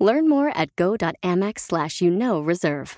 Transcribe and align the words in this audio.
Learn 0.00 0.28
more 0.28 0.50
at 0.56 0.70
go.amex 0.76 1.60
slash 1.68 2.00
you 2.00 2.10
know 2.10 2.42
reserve. 2.42 2.96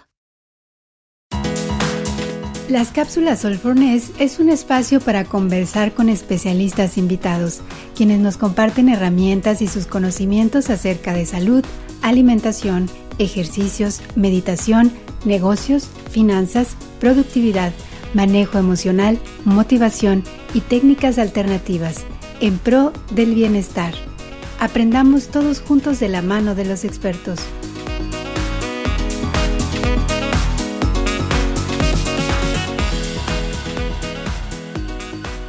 Las 2.68 2.90
cápsulas 2.92 3.40
Solfornés 3.40 4.12
es 4.18 4.38
un 4.38 4.48
espacio 4.48 5.00
para 5.00 5.24
conversar 5.24 5.92
con 5.92 6.08
especialistas 6.08 6.96
invitados, 6.96 7.60
quienes 7.96 8.20
nos 8.20 8.38
comparten 8.38 8.88
herramientas 8.88 9.60
y 9.60 9.66
sus 9.66 9.86
conocimientos 9.86 10.70
acerca 10.70 11.12
de 11.12 11.26
salud, 11.26 11.64
alimentación, 12.00 12.88
ejercicios, 13.18 14.00
meditación, 14.14 14.92
negocios, 15.24 15.88
finanzas, 16.10 16.76
productividad, 17.00 17.72
manejo 18.14 18.58
emocional, 18.58 19.18
motivación 19.44 20.22
y 20.54 20.60
técnicas 20.60 21.18
alternativas 21.18 22.04
en 22.40 22.58
pro 22.58 22.92
del 23.10 23.34
bienestar. 23.34 23.92
Aprendamos 24.62 25.26
todos 25.26 25.60
juntos 25.60 25.98
de 25.98 26.08
la 26.08 26.22
mano 26.22 26.54
de 26.54 26.64
los 26.64 26.84
expertos. 26.84 27.40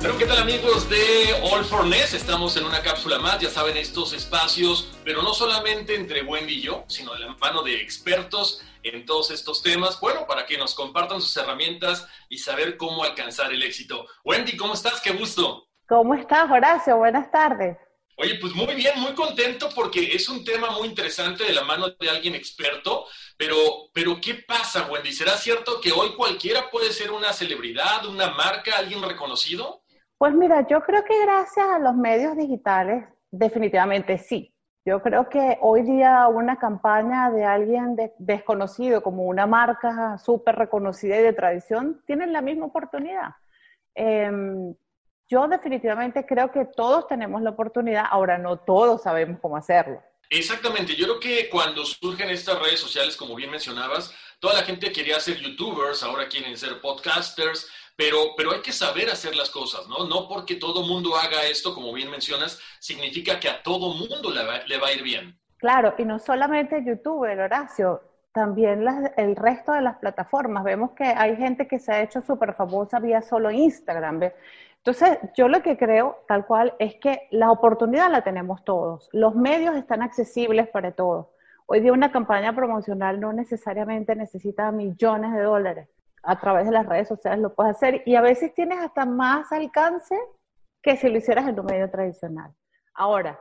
Pero 0.02 0.18
¿qué 0.18 0.26
tal 0.26 0.40
amigos 0.40 0.90
de 0.90 0.98
All 1.44 1.64
for 1.64 1.86
Ness? 1.86 2.16
Estamos 2.16 2.58
en 2.58 2.66
una 2.66 2.82
cápsula 2.82 3.20
más, 3.20 3.38
ya 3.38 3.52
saben, 3.52 3.78
estos 3.78 4.14
espacios, 4.14 4.92
pero 5.06 5.22
no 5.22 5.36
solamente 5.36 5.94
entre 5.94 6.24
Wendy 6.24 6.56
y 6.56 6.62
yo, 6.62 6.84
sino 6.88 7.14
de 7.14 7.20
la 7.20 7.36
mano 7.36 7.62
de 7.62 7.76
expertos 7.76 8.64
en 8.82 9.06
todos 9.06 9.30
estos 9.30 9.62
temas, 9.62 10.00
bueno, 10.00 10.26
para 10.26 10.48
que 10.48 10.58
nos 10.58 10.74
compartan 10.74 11.22
sus 11.22 11.38
herramientas 11.38 12.08
y 12.30 12.40
saber 12.40 12.78
cómo 12.78 13.04
alcanzar 13.04 13.54
el 13.54 13.62
éxito. 13.62 14.08
Wendy, 14.26 14.58
¿cómo 14.58 14.74
estás? 14.74 15.00
Qué 15.02 15.12
gusto. 15.12 15.68
¿Cómo 15.88 16.16
estás, 16.16 16.50
Horacio? 16.50 16.98
Buenas 16.98 17.30
tardes. 17.30 17.78
Oye, 18.18 18.36
pues 18.40 18.54
muy 18.54 18.76
bien, 18.76 19.00
muy 19.00 19.14
contento 19.14 19.70
porque 19.74 20.14
es 20.14 20.30
un 20.30 20.44
tema 20.44 20.70
muy 20.72 20.88
interesante 20.88 21.44
de 21.44 21.54
la 21.54 21.64
mano 21.64 21.90
de 21.90 22.10
alguien 22.10 22.36
experto, 22.36 23.06
pero, 23.38 23.56
pero 23.94 24.20
¿qué 24.22 24.36
pasa, 24.48 24.88
Wendy? 24.92 25.12
¿Será 25.12 25.32
cierto 25.32 25.82
que 25.82 25.92
hoy 25.92 26.16
cualquiera 26.16 26.70
puede 26.70 26.92
ser 26.92 27.12
una 27.12 27.34
celebridad, 27.34 28.06
una 28.06 28.30
marca, 28.32 28.78
alguien 28.78 29.02
reconocido? 29.02 29.82
Pues 30.18 30.34
mira, 30.34 30.66
yo 30.68 30.82
creo 30.82 31.04
que 31.04 31.20
gracias 31.22 31.66
a 31.68 31.80
los 31.80 31.96
medios 31.96 32.38
digitales, 32.38 33.04
definitivamente 33.32 34.18
sí. 34.18 34.54
Yo 34.86 35.02
creo 35.02 35.30
que 35.30 35.58
hoy 35.62 35.82
día 35.82 36.28
una 36.28 36.58
campaña 36.58 37.32
de 37.32 37.46
alguien 37.46 37.96
desconocido 38.20 39.02
como 39.02 39.24
una 39.24 39.48
marca 39.48 40.18
súper 40.18 40.56
reconocida 40.56 41.18
y 41.18 41.24
de 41.24 41.34
tradición 41.34 42.02
tiene 42.06 42.28
la 42.28 42.42
misma 42.42 42.66
oportunidad. 42.66 43.30
Em, 43.96 44.76
yo 45.30 45.48
definitivamente 45.48 46.26
creo 46.26 46.52
que 46.52 46.66
todos 46.66 47.08
tenemos 47.08 47.42
la 47.42 47.52
oportunidad, 47.52 48.06
ahora 48.10 48.38
no 48.38 48.58
todos 48.58 49.04
sabemos 49.04 49.40
cómo 49.42 49.58
hacerlo. 49.58 50.02
Exactamente, 50.30 50.96
yo 50.96 51.06
creo 51.06 51.20
que 51.20 51.50
cuando 51.50 51.86
surgen 51.86 52.30
estas 52.30 52.60
redes 52.60 52.80
sociales, 52.80 53.16
como 53.16 53.36
bien 53.36 53.52
mencionabas, 53.52 54.14
toda 54.40 54.56
la 54.56 54.64
gente 54.64 54.92
quería 54.92 55.20
ser 55.20 55.38
youtubers, 55.38 56.02
ahora 56.02 56.28
quieren 56.28 56.58
ser 56.58 56.82
podcasters, 56.82 57.70
pero, 57.96 58.18
pero 58.36 58.52
hay 58.52 58.62
que 58.62 58.72
saber 58.72 59.10
hacer 59.10 59.36
las 59.36 59.50
cosas, 59.50 59.88
¿no? 59.88 60.06
No 60.08 60.28
porque 60.28 60.56
todo 60.56 60.88
mundo 60.88 61.16
haga 61.16 61.44
esto, 61.44 61.76
como 61.76 61.94
bien 61.94 62.10
mencionas, 62.10 62.60
significa 62.80 63.40
que 63.40 63.50
a 63.50 63.62
todo 63.62 63.94
mundo 63.94 64.32
le 64.32 64.44
va, 64.44 64.64
le 64.66 64.78
va 64.80 64.88
a 64.88 64.94
ir 64.94 65.04
bien. 65.04 65.40
Claro, 65.58 65.94
y 65.98 66.04
no 66.04 66.18
solamente 66.20 66.84
YouTube, 66.84 67.22
Horacio, 67.22 68.02
también 68.34 68.84
el 69.16 69.36
resto 69.36 69.72
de 69.72 69.82
las 69.82 69.98
plataformas. 69.98 70.64
Vemos 70.64 70.92
que 70.92 71.04
hay 71.04 71.38
gente 71.38 71.68
que 71.68 71.80
se 71.80 71.92
ha 71.94 72.02
hecho 72.02 72.22
súper 72.22 72.56
famosa 72.56 73.00
vía 73.00 73.22
solo 73.22 73.52
Instagram. 73.52 74.20
Entonces, 74.86 75.18
yo 75.36 75.48
lo 75.48 75.62
que 75.62 75.78
creo, 75.78 76.18
tal 76.28 76.46
cual, 76.46 76.76
es 76.78 76.96
que 76.96 77.28
la 77.32 77.52
oportunidad 77.52 78.12
la 78.12 78.24
tenemos 78.24 78.64
todos. 78.66 79.10
Los 79.14 79.34
medios 79.34 79.76
están 79.76 80.02
accesibles 80.02 80.68
para 80.68 80.92
todos. 80.92 81.28
Hoy 81.66 81.80
día 81.80 81.94
una 81.94 82.12
campaña 82.12 82.54
promocional 82.54 83.20
no 83.20 83.32
necesariamente 83.32 84.16
necesita 84.16 84.72
millones 84.72 85.34
de 85.34 85.42
dólares 85.42 85.90
a 86.24 86.40
través 86.40 86.66
de 86.66 86.72
las 86.72 86.86
redes 86.86 87.08
sociales 87.08 87.40
lo 87.40 87.54
puedes 87.54 87.76
hacer 87.76 88.02
y 88.06 88.16
a 88.16 88.22
veces 88.22 88.54
tienes 88.54 88.80
hasta 88.80 89.06
más 89.06 89.52
alcance 89.52 90.18
que 90.82 90.98
si 90.98 91.10
lo 91.10 91.18
hicieras 91.18 91.48
en 91.48 91.60
un 91.60 91.66
medio 91.66 91.90
tradicional. 91.90 92.52
Ahora, 92.94 93.40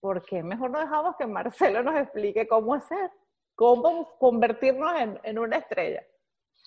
¿por 0.00 0.24
qué 0.24 0.42
mejor 0.42 0.70
no 0.70 0.80
dejamos 0.80 1.16
que 1.16 1.26
Marcelo 1.26 1.82
nos 1.82 1.96
explique 1.96 2.46
cómo 2.46 2.74
hacer? 2.74 3.10
¿Cómo 3.54 4.16
convertirnos 4.18 5.00
en, 5.00 5.20
en 5.22 5.38
una 5.38 5.56
estrella? 5.56 6.02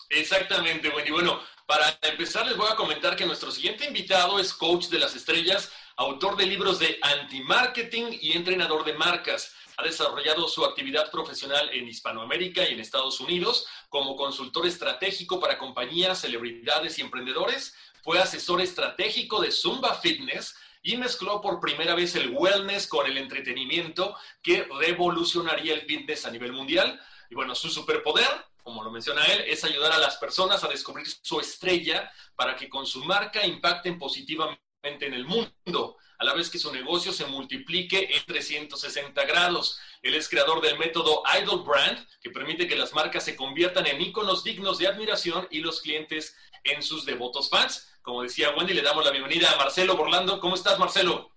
Exactamente, 0.09 0.89
bueno, 0.89 1.07
y 1.07 1.11
bueno, 1.11 1.41
para 1.65 1.99
empezar 2.01 2.47
les 2.47 2.57
voy 2.57 2.67
a 2.71 2.75
comentar 2.75 3.15
que 3.15 3.25
nuestro 3.25 3.51
siguiente 3.51 3.85
invitado 3.85 4.39
es 4.39 4.53
coach 4.53 4.87
de 4.87 4.99
las 4.99 5.15
estrellas, 5.15 5.71
autor 5.97 6.35
de 6.37 6.45
libros 6.45 6.79
de 6.79 6.97
anti-marketing 7.01 8.17
y 8.21 8.31
entrenador 8.31 8.85
de 8.85 8.93
marcas. 8.93 9.53
Ha 9.77 9.83
desarrollado 9.83 10.47
su 10.47 10.65
actividad 10.65 11.11
profesional 11.11 11.69
en 11.71 11.87
Hispanoamérica 11.87 12.67
y 12.67 12.73
en 12.73 12.79
Estados 12.79 13.19
Unidos 13.19 13.67
como 13.89 14.15
consultor 14.15 14.65
estratégico 14.65 15.39
para 15.39 15.57
compañías, 15.57 16.21
celebridades 16.21 16.97
y 16.97 17.01
emprendedores. 17.01 17.75
Fue 18.03 18.19
asesor 18.19 18.61
estratégico 18.61 19.41
de 19.41 19.51
Zumba 19.51 19.93
Fitness 19.95 20.55
y 20.81 20.97
mezcló 20.97 21.41
por 21.41 21.59
primera 21.59 21.95
vez 21.95 22.15
el 22.15 22.31
wellness 22.31 22.87
con 22.87 23.05
el 23.05 23.17
entretenimiento 23.17 24.15
que 24.41 24.67
revolucionaría 24.79 25.73
el 25.73 25.81
fitness 25.81 26.25
a 26.25 26.31
nivel 26.31 26.53
mundial. 26.53 26.99
Y 27.29 27.35
bueno, 27.35 27.53
su 27.55 27.69
superpoder, 27.69 28.27
como 28.63 28.83
lo 28.83 28.91
menciona 28.91 29.23
él, 29.25 29.45
es 29.47 29.63
ayudar 29.63 29.91
a 29.91 29.97
las 29.99 30.17
personas 30.17 30.63
a 30.63 30.67
descubrir 30.67 31.07
su 31.21 31.39
estrella 31.39 32.11
para 32.35 32.55
que 32.55 32.69
con 32.69 32.85
su 32.85 33.03
marca 33.03 33.45
impacten 33.45 33.97
positivamente 33.97 35.05
en 35.05 35.13
el 35.13 35.25
mundo 35.25 35.97
a 36.19 36.25
la 36.25 36.33
vez 36.33 36.49
que 36.49 36.59
su 36.59 36.71
negocio 36.71 37.13
se 37.13 37.25
multiplique 37.25 38.09
en 38.13 38.25
360 38.25 39.25
grados. 39.25 39.79
Él 40.01 40.15
es 40.15 40.27
creador 40.27 40.61
del 40.61 40.77
método 40.77 41.23
Idol 41.41 41.63
Brand, 41.63 41.97
que 42.21 42.29
permite 42.29 42.67
que 42.67 42.75
las 42.75 42.93
marcas 42.93 43.23
se 43.23 43.37
conviertan 43.37 43.87
en 43.87 44.01
íconos 44.01 44.43
dignos 44.43 44.77
de 44.77 44.87
admiración 44.87 45.47
y 45.49 45.59
los 45.59 45.81
clientes 45.81 46.35
en 46.65 46.83
sus 46.83 47.05
devotos 47.05 47.49
fans. 47.49 47.87
Como 48.01 48.21
decía 48.21 48.53
Wendy, 48.55 48.73
le 48.73 48.81
damos 48.81 49.05
la 49.05 49.11
bienvenida 49.11 49.49
a 49.49 49.57
Marcelo 49.57 49.95
Borlando. 49.95 50.41
¿Cómo 50.41 50.55
estás, 50.55 50.77
Marcelo? 50.77 51.31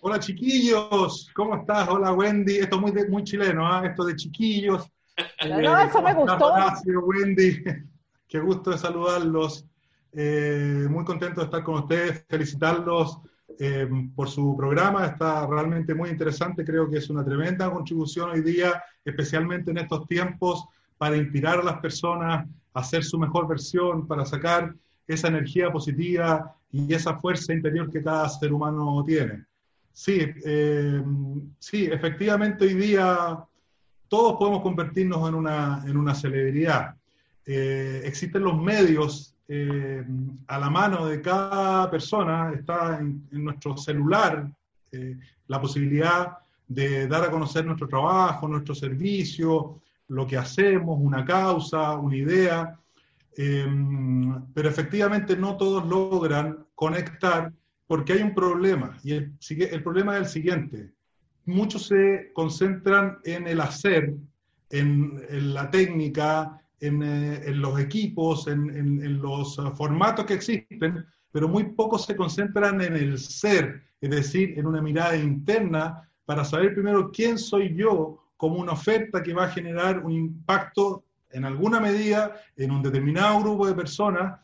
Hola, 0.00 0.20
chiquillos. 0.20 1.30
¿Cómo 1.34 1.56
estás? 1.56 1.88
Hola, 1.88 2.12
Wendy. 2.12 2.58
Esto 2.58 2.76
es 2.76 2.82
muy, 2.82 2.92
muy 3.08 3.24
chileno, 3.24 3.66
¿ah? 3.66 3.86
Esto 3.86 4.04
de 4.04 4.16
chiquillos. 4.16 4.82
No, 5.48 5.78
eso 5.78 6.02
me 6.02 6.14
gustó. 6.14 6.54
Gracias, 6.54 6.96
Wendy. 7.02 7.62
Qué 8.28 8.40
gusto 8.40 8.70
de 8.70 8.78
saludarlos. 8.78 9.66
Eh, 10.12 10.86
muy 10.88 11.04
contento 11.04 11.40
de 11.40 11.44
estar 11.44 11.62
con 11.62 11.82
ustedes, 11.82 12.24
felicitarlos 12.28 13.18
eh, 13.58 13.88
por 14.14 14.28
su 14.28 14.56
programa, 14.56 15.06
está 15.06 15.46
realmente 15.46 15.94
muy 15.94 16.10
interesante, 16.10 16.64
creo 16.64 16.90
que 16.90 16.98
es 16.98 17.08
una 17.10 17.24
tremenda 17.24 17.70
contribución 17.70 18.30
hoy 18.30 18.40
día, 18.42 18.82
especialmente 19.04 19.70
en 19.70 19.78
estos 19.78 20.06
tiempos, 20.06 20.66
para 20.98 21.16
inspirar 21.16 21.60
a 21.60 21.64
las 21.64 21.78
personas 21.80 22.46
a 22.74 22.80
hacer 22.80 23.04
su 23.04 23.18
mejor 23.18 23.46
versión, 23.46 24.06
para 24.06 24.24
sacar 24.24 24.74
esa 25.06 25.28
energía 25.28 25.70
positiva 25.70 26.54
y 26.72 26.92
esa 26.92 27.18
fuerza 27.18 27.52
interior 27.52 27.90
que 27.90 28.02
cada 28.02 28.28
ser 28.28 28.52
humano 28.52 29.02
tiene. 29.06 29.44
Sí, 29.92 30.20
eh, 30.44 31.02
sí, 31.58 31.86
efectivamente 31.86 32.64
hoy 32.64 32.74
día 32.74 33.38
todos 34.08 34.36
podemos 34.38 34.62
convertirnos 34.62 35.28
en 35.28 35.34
una, 35.34 35.82
en 35.86 35.96
una 35.96 36.14
celebridad. 36.14 36.94
Eh, 37.44 38.02
existen 38.04 38.42
los 38.42 38.60
medios 38.60 39.34
eh, 39.48 40.04
a 40.48 40.58
la 40.58 40.70
mano 40.70 41.06
de 41.06 41.20
cada 41.20 41.90
persona, 41.90 42.52
está 42.52 42.98
en, 42.98 43.26
nuestro 43.30 43.76
celular 43.76 44.50
eh, 44.90 45.16
la 45.46 45.60
posibilidad 45.60 46.38
de 46.66 47.06
dar 47.06 47.24
a 47.24 47.30
conocer 47.30 47.64
nuestro 47.64 47.86
trabajo, 47.86 48.48
nuestro 48.48 48.74
servicio, 48.74 49.80
lo 50.08 50.26
que 50.26 50.36
hacemos, 50.36 50.98
una 51.00 51.24
causa, 51.24 51.94
una 51.94 52.16
idea, 52.16 52.78
pero 53.34 54.68
efectivamente 54.68 55.36
no 55.36 55.56
todos 55.56 55.86
logran 55.86 56.64
conectar 56.74 57.52
porque 57.86 58.14
hay 58.14 58.22
un 58.22 58.34
problema, 58.34 58.98
y 59.04 59.12
el 59.12 59.82
problema 59.84 60.16
es 60.16 60.22
el 60.22 60.28
siguiente, 60.28 60.90
muchos 61.46 61.86
se 61.86 62.32
concentran 62.34 63.18
en 63.24 63.46
el 63.46 63.60
hacer, 63.60 64.14
en, 64.70 65.54
la 65.54 65.70
técnica, 65.70 66.60
eh, 66.80 67.42
en, 67.46 67.60
los 67.60 67.78
equipos, 67.80 68.46
en, 68.48 69.22
los 69.22 69.58
uh, 69.58 69.70
formatos 69.74 70.26
que 70.26 70.34
existen, 70.34 71.06
pero 71.32 71.48
muy 71.48 71.64
pocos 71.64 72.04
se 72.04 72.16
concentran 72.16 72.80
en 72.82 72.96
el 72.96 73.18
ser, 73.18 73.82
es 74.00 74.10
decir, 74.10 74.58
en 74.58 74.66
una 74.66 74.82
mirada 74.82 75.16
interna 75.16 76.08
para 76.24 76.44
saber 76.44 76.74
primero 76.74 77.10
quién 77.10 77.38
soy 77.38 77.74
yo 77.74 78.22
como 78.36 78.56
una 78.56 78.72
oferta 78.72 79.22
que 79.22 79.32
va 79.32 79.44
a 79.44 79.50
generar 79.50 80.04
un 80.04 80.12
impacto 80.12 81.04
en 81.30 81.44
alguna 81.44 81.80
medida 81.80 82.34
en 82.56 82.70
un 82.70 82.82
determinado 82.82 83.40
grupo 83.40 83.66
de 83.66 83.74
personas. 83.74 84.40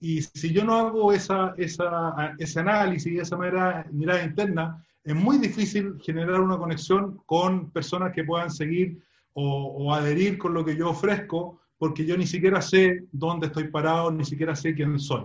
Y 0.00 0.22
si 0.22 0.52
yo 0.52 0.64
no 0.64 0.74
hago 0.76 1.12
esa, 1.12 1.54
esa, 1.56 2.34
ese 2.38 2.60
análisis 2.60 3.12
y 3.12 3.18
esa 3.18 3.36
mirada 3.36 4.24
interna, 4.24 4.84
es 5.04 5.14
muy 5.14 5.38
difícil 5.38 5.98
generar 6.00 6.40
una 6.40 6.56
conexión 6.56 7.20
con 7.26 7.70
personas 7.70 8.12
que 8.12 8.24
puedan 8.24 8.50
seguir 8.50 9.02
o, 9.34 9.92
adherir 9.94 10.38
con 10.38 10.52
lo 10.54 10.64
que 10.64 10.76
yo 10.76 10.90
ofrezco, 10.90 11.60
porque 11.78 12.04
yo 12.04 12.16
ni 12.16 12.26
siquiera 12.26 12.60
sé 12.60 13.04
dónde 13.10 13.46
estoy 13.46 13.68
parado, 13.68 14.10
ni 14.12 14.24
siquiera 14.24 14.54
sé 14.54 14.74
quién 14.74 14.98
soy. 15.00 15.24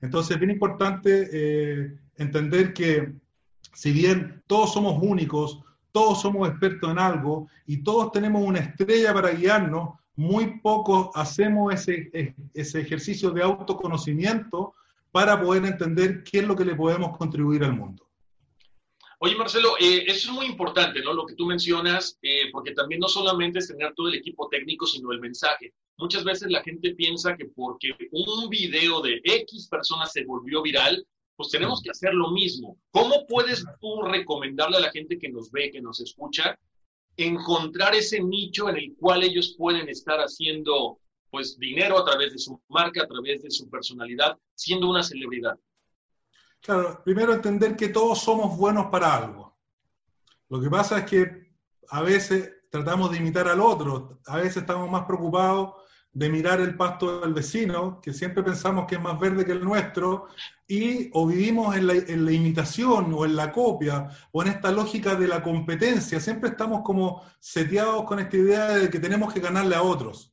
Entonces 0.00 0.32
es 0.32 0.40
bien 0.40 0.50
importante 0.50 1.28
eh, 1.30 1.98
entender 2.16 2.72
que 2.72 3.12
si 3.74 3.92
bien 3.92 4.42
todos 4.46 4.72
somos 4.72 5.00
únicos, 5.02 5.62
todos 5.92 6.22
somos 6.22 6.48
expertos 6.48 6.90
en 6.90 6.98
algo 6.98 7.48
y 7.66 7.82
todos 7.82 8.10
tenemos 8.10 8.42
una 8.42 8.60
estrella 8.60 9.12
para 9.12 9.30
guiarnos, 9.30 9.90
muy 10.16 10.58
pocos 10.60 11.10
hacemos 11.14 11.72
ese, 11.72 12.34
ese 12.54 12.80
ejercicio 12.80 13.30
de 13.30 13.42
autoconocimiento 13.42 14.74
para 15.12 15.40
poder 15.40 15.64
entender 15.66 16.22
qué 16.24 16.38
es 16.38 16.46
lo 16.46 16.56
que 16.56 16.64
le 16.64 16.74
podemos 16.74 17.16
contribuir 17.16 17.64
al 17.64 17.76
mundo. 17.76 18.09
Oye, 19.22 19.36
Marcelo, 19.36 19.74
eh, 19.78 20.04
eso 20.06 20.30
es 20.30 20.34
muy 20.34 20.46
importante, 20.46 21.02
¿no? 21.02 21.12
Lo 21.12 21.26
que 21.26 21.34
tú 21.34 21.44
mencionas, 21.44 22.18
eh, 22.22 22.50
porque 22.50 22.72
también 22.72 23.00
no 23.02 23.06
solamente 23.06 23.58
es 23.58 23.68
tener 23.68 23.92
todo 23.94 24.08
el 24.08 24.14
equipo 24.14 24.48
técnico, 24.48 24.86
sino 24.86 25.12
el 25.12 25.20
mensaje. 25.20 25.74
Muchas 25.98 26.24
veces 26.24 26.50
la 26.50 26.62
gente 26.62 26.94
piensa 26.94 27.36
que 27.36 27.44
porque 27.44 27.90
un 28.12 28.48
video 28.48 29.02
de 29.02 29.20
X 29.22 29.68
personas 29.68 30.10
se 30.10 30.24
volvió 30.24 30.62
viral, 30.62 31.06
pues 31.36 31.50
tenemos 31.50 31.82
que 31.82 31.90
hacer 31.90 32.14
lo 32.14 32.30
mismo. 32.30 32.78
¿Cómo 32.92 33.26
puedes 33.26 33.62
tú 33.78 34.00
recomendarle 34.00 34.78
a 34.78 34.80
la 34.80 34.90
gente 34.90 35.18
que 35.18 35.28
nos 35.28 35.50
ve, 35.50 35.70
que 35.70 35.82
nos 35.82 36.00
escucha, 36.00 36.58
encontrar 37.18 37.94
ese 37.94 38.22
nicho 38.22 38.70
en 38.70 38.78
el 38.78 38.94
cual 38.96 39.22
ellos 39.22 39.54
pueden 39.58 39.90
estar 39.90 40.18
haciendo 40.18 40.98
pues 41.30 41.58
dinero 41.58 41.98
a 41.98 42.06
través 42.06 42.32
de 42.32 42.38
su 42.38 42.58
marca, 42.68 43.02
a 43.02 43.06
través 43.06 43.42
de 43.42 43.50
su 43.50 43.68
personalidad, 43.68 44.38
siendo 44.54 44.88
una 44.88 45.02
celebridad? 45.02 45.58
Claro, 46.62 47.02
primero 47.02 47.32
entender 47.32 47.74
que 47.76 47.88
todos 47.88 48.18
somos 48.18 48.56
buenos 48.56 48.86
para 48.86 49.16
algo. 49.16 49.56
Lo 50.48 50.60
que 50.60 50.68
pasa 50.68 50.98
es 50.98 51.04
que 51.04 51.54
a 51.88 52.02
veces 52.02 52.52
tratamos 52.70 53.10
de 53.10 53.18
imitar 53.18 53.48
al 53.48 53.60
otro, 53.60 54.20
a 54.26 54.36
veces 54.36 54.58
estamos 54.58 54.90
más 54.90 55.04
preocupados 55.04 55.74
de 56.12 56.28
mirar 56.28 56.60
el 56.60 56.76
pasto 56.76 57.20
del 57.20 57.32
vecino, 57.32 58.00
que 58.00 58.12
siempre 58.12 58.42
pensamos 58.42 58.86
que 58.86 58.96
es 58.96 59.00
más 59.00 59.18
verde 59.18 59.44
que 59.44 59.52
el 59.52 59.64
nuestro, 59.64 60.26
y 60.66 61.08
o 61.12 61.26
vivimos 61.26 61.76
en 61.76 61.86
la, 61.86 62.32
imitación 62.32 63.12
o 63.14 63.24
en 63.24 63.36
la 63.36 63.52
copia 63.52 64.08
o 64.32 64.42
en 64.42 64.48
esta 64.48 64.72
lógica 64.72 65.14
de 65.14 65.28
la 65.28 65.42
competencia, 65.42 66.20
siempre 66.20 66.50
estamos 66.50 66.82
como 66.82 67.22
seteados 67.38 68.04
con 68.04 68.18
esta 68.18 68.36
idea 68.36 68.68
de 68.70 68.90
que 68.90 68.98
tenemos 68.98 69.32
que 69.32 69.40
ganarle 69.40 69.76
a 69.76 69.82
otros. 69.82 70.32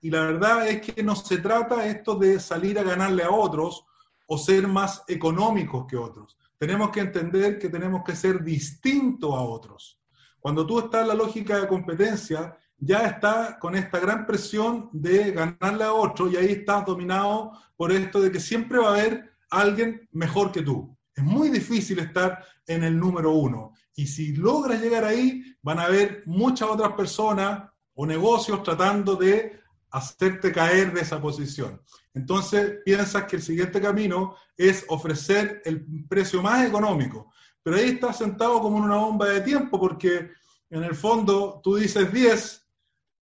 Y 0.00 0.10
la 0.10 0.20
verdad 0.20 0.68
es 0.68 0.80
que 0.80 1.02
no 1.02 1.16
se 1.16 1.38
trata 1.38 1.86
esto 1.86 2.16
de 2.16 2.38
salir 2.38 2.78
a 2.78 2.84
ganarle 2.84 3.24
a 3.24 3.30
otros, 3.30 3.85
o 4.26 4.38
ser 4.38 4.68
más 4.68 5.02
económicos 5.08 5.86
que 5.88 5.96
otros. 5.96 6.36
Tenemos 6.58 6.90
que 6.90 7.00
entender 7.00 7.58
que 7.58 7.68
tenemos 7.68 8.02
que 8.04 8.16
ser 8.16 8.42
distintos 8.42 9.34
a 9.34 9.40
otros. 9.40 10.00
Cuando 10.40 10.66
tú 10.66 10.78
estás 10.78 11.02
en 11.02 11.08
la 11.08 11.14
lógica 11.14 11.58
de 11.58 11.68
competencia, 11.68 12.56
ya 12.78 13.06
está 13.06 13.58
con 13.58 13.74
esta 13.74 13.98
gran 13.98 14.26
presión 14.26 14.90
de 14.92 15.32
ganarle 15.32 15.84
a 15.84 15.92
otro 15.92 16.28
y 16.28 16.36
ahí 16.36 16.52
estás 16.52 16.84
dominado 16.84 17.52
por 17.76 17.92
esto 17.92 18.20
de 18.20 18.30
que 18.30 18.40
siempre 18.40 18.78
va 18.78 18.88
a 18.88 18.94
haber 18.98 19.32
alguien 19.50 20.08
mejor 20.12 20.52
que 20.52 20.62
tú. 20.62 20.96
Es 21.14 21.24
muy 21.24 21.48
difícil 21.48 21.98
estar 21.98 22.44
en 22.66 22.84
el 22.84 22.98
número 22.98 23.32
uno. 23.32 23.72
Y 23.94 24.06
si 24.06 24.36
logras 24.36 24.80
llegar 24.80 25.04
ahí, 25.04 25.42
van 25.62 25.78
a 25.78 25.84
haber 25.84 26.22
muchas 26.26 26.68
otras 26.68 26.92
personas 26.92 27.70
o 27.94 28.06
negocios 28.06 28.62
tratando 28.62 29.16
de 29.16 29.58
hacerte 29.90 30.52
caer 30.52 30.92
de 30.92 31.00
esa 31.00 31.20
posición. 31.20 31.80
Entonces 32.16 32.78
piensas 32.82 33.24
que 33.24 33.36
el 33.36 33.42
siguiente 33.42 33.80
camino 33.80 34.36
es 34.56 34.86
ofrecer 34.88 35.60
el 35.66 35.84
precio 36.08 36.42
más 36.42 36.66
económico, 36.66 37.30
pero 37.62 37.76
ahí 37.76 37.90
estás 37.90 38.16
sentado 38.16 38.60
como 38.60 38.78
en 38.78 38.84
una 38.84 38.96
bomba 38.96 39.28
de 39.28 39.42
tiempo 39.42 39.78
porque 39.78 40.30
en 40.70 40.82
el 40.82 40.94
fondo 40.94 41.60
tú 41.62 41.76
dices 41.76 42.10
10, 42.10 42.68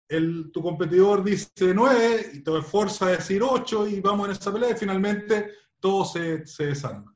el, 0.10 0.52
tu 0.52 0.64
competidor 0.64 1.24
dice 1.24 1.72
9 1.72 2.32
y 2.34 2.44
te 2.44 2.58
esfuerza 2.58 3.06
a 3.06 3.12
decir 3.12 3.44
8 3.44 3.88
y 3.88 4.02
vamos 4.02 4.28
en 4.28 4.32
esa 4.32 4.52
pelea 4.52 4.72
y 4.72 4.78
finalmente 4.78 5.52
todo 5.80 6.04
se, 6.04 6.48
se 6.48 6.66
desarma. 6.66 7.16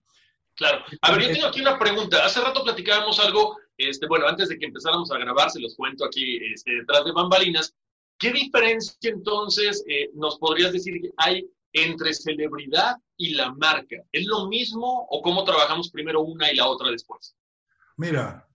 Claro. 0.55 0.83
A 1.01 1.11
ver, 1.11 1.21
yo 1.21 1.33
tengo 1.33 1.47
aquí 1.47 1.61
una 1.61 1.79
pregunta. 1.79 2.23
Hace 2.23 2.39
rato 2.39 2.63
platicábamos 2.63 3.19
algo, 3.19 3.57
este, 3.75 4.05
bueno, 4.05 4.27
antes 4.27 4.49
de 4.49 4.59
que 4.59 4.67
empezáramos 4.67 5.11
a 5.11 5.17
grabar, 5.17 5.49
se 5.49 5.59
los 5.59 5.75
cuento 5.75 6.05
aquí 6.05 6.37
este, 6.53 6.71
detrás 6.75 7.03
de 7.03 7.11
bambalinas, 7.11 7.75
¿Qué 8.23 8.31
diferencia 8.31 9.09
entonces 9.09 9.83
eh, 9.85 10.09
nos 10.13 10.37
podrías 10.37 10.71
decir 10.71 11.01
que 11.01 11.09
hay 11.17 11.45
entre 11.73 12.13
celebridad 12.13 12.95
y 13.17 13.33
la 13.33 13.51
marca? 13.53 13.97
¿Es 14.11 14.25
lo 14.25 14.47
mismo 14.47 15.07
o 15.09 15.21
cómo 15.21 15.43
trabajamos 15.43 15.89
primero 15.89 16.21
una 16.21 16.51
y 16.51 16.55
la 16.55 16.67
otra 16.67 16.91
después? 16.91 17.35
Mira, 17.97 18.47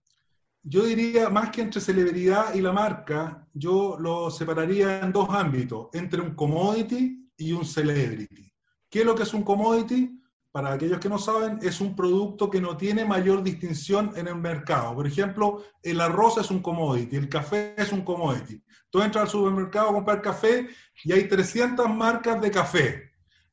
yo 0.63 0.83
diría 0.83 1.29
más 1.29 1.51
que 1.51 1.61
entre 1.61 1.81
celebridad 1.81 2.53
y 2.53 2.61
la 2.61 2.73
marca, 2.73 3.47
yo 3.53 3.97
lo 3.99 4.29
separaría 4.29 5.01
en 5.01 5.11
dos 5.13 5.29
ámbitos, 5.29 5.87
entre 5.93 6.21
un 6.21 6.35
commodity 6.35 7.31
y 7.37 7.51
un 7.53 7.65
celebrity. 7.65 8.51
¿Qué 8.89 8.99
es 8.99 9.05
lo 9.05 9.15
que 9.15 9.23
es 9.23 9.33
un 9.33 9.43
commodity? 9.43 10.15
Para 10.51 10.73
aquellos 10.73 10.99
que 10.99 11.09
no 11.09 11.19
saben, 11.19 11.59
es 11.61 11.79
un 11.79 11.95
producto 11.95 12.49
que 12.49 12.59
no 12.59 12.75
tiene 12.75 13.05
mayor 13.05 13.43
distinción 13.43 14.11
en 14.15 14.27
el 14.27 14.35
mercado. 14.35 14.95
Por 14.95 15.05
ejemplo, 15.05 15.63
el 15.83 16.01
arroz 16.01 16.37
es 16.39 16.49
un 16.49 16.61
commodity, 16.61 17.15
el 17.15 17.29
café 17.29 17.75
es 17.77 17.91
un 17.91 18.01
commodity. 18.01 18.61
Tú 18.89 19.01
entras 19.01 19.25
al 19.25 19.29
supermercado 19.29 19.89
a 19.89 19.93
comprar 19.93 20.21
café 20.21 20.67
y 21.03 21.11
hay 21.11 21.27
300 21.27 21.87
marcas 21.89 22.41
de 22.41 22.51
café 22.51 23.08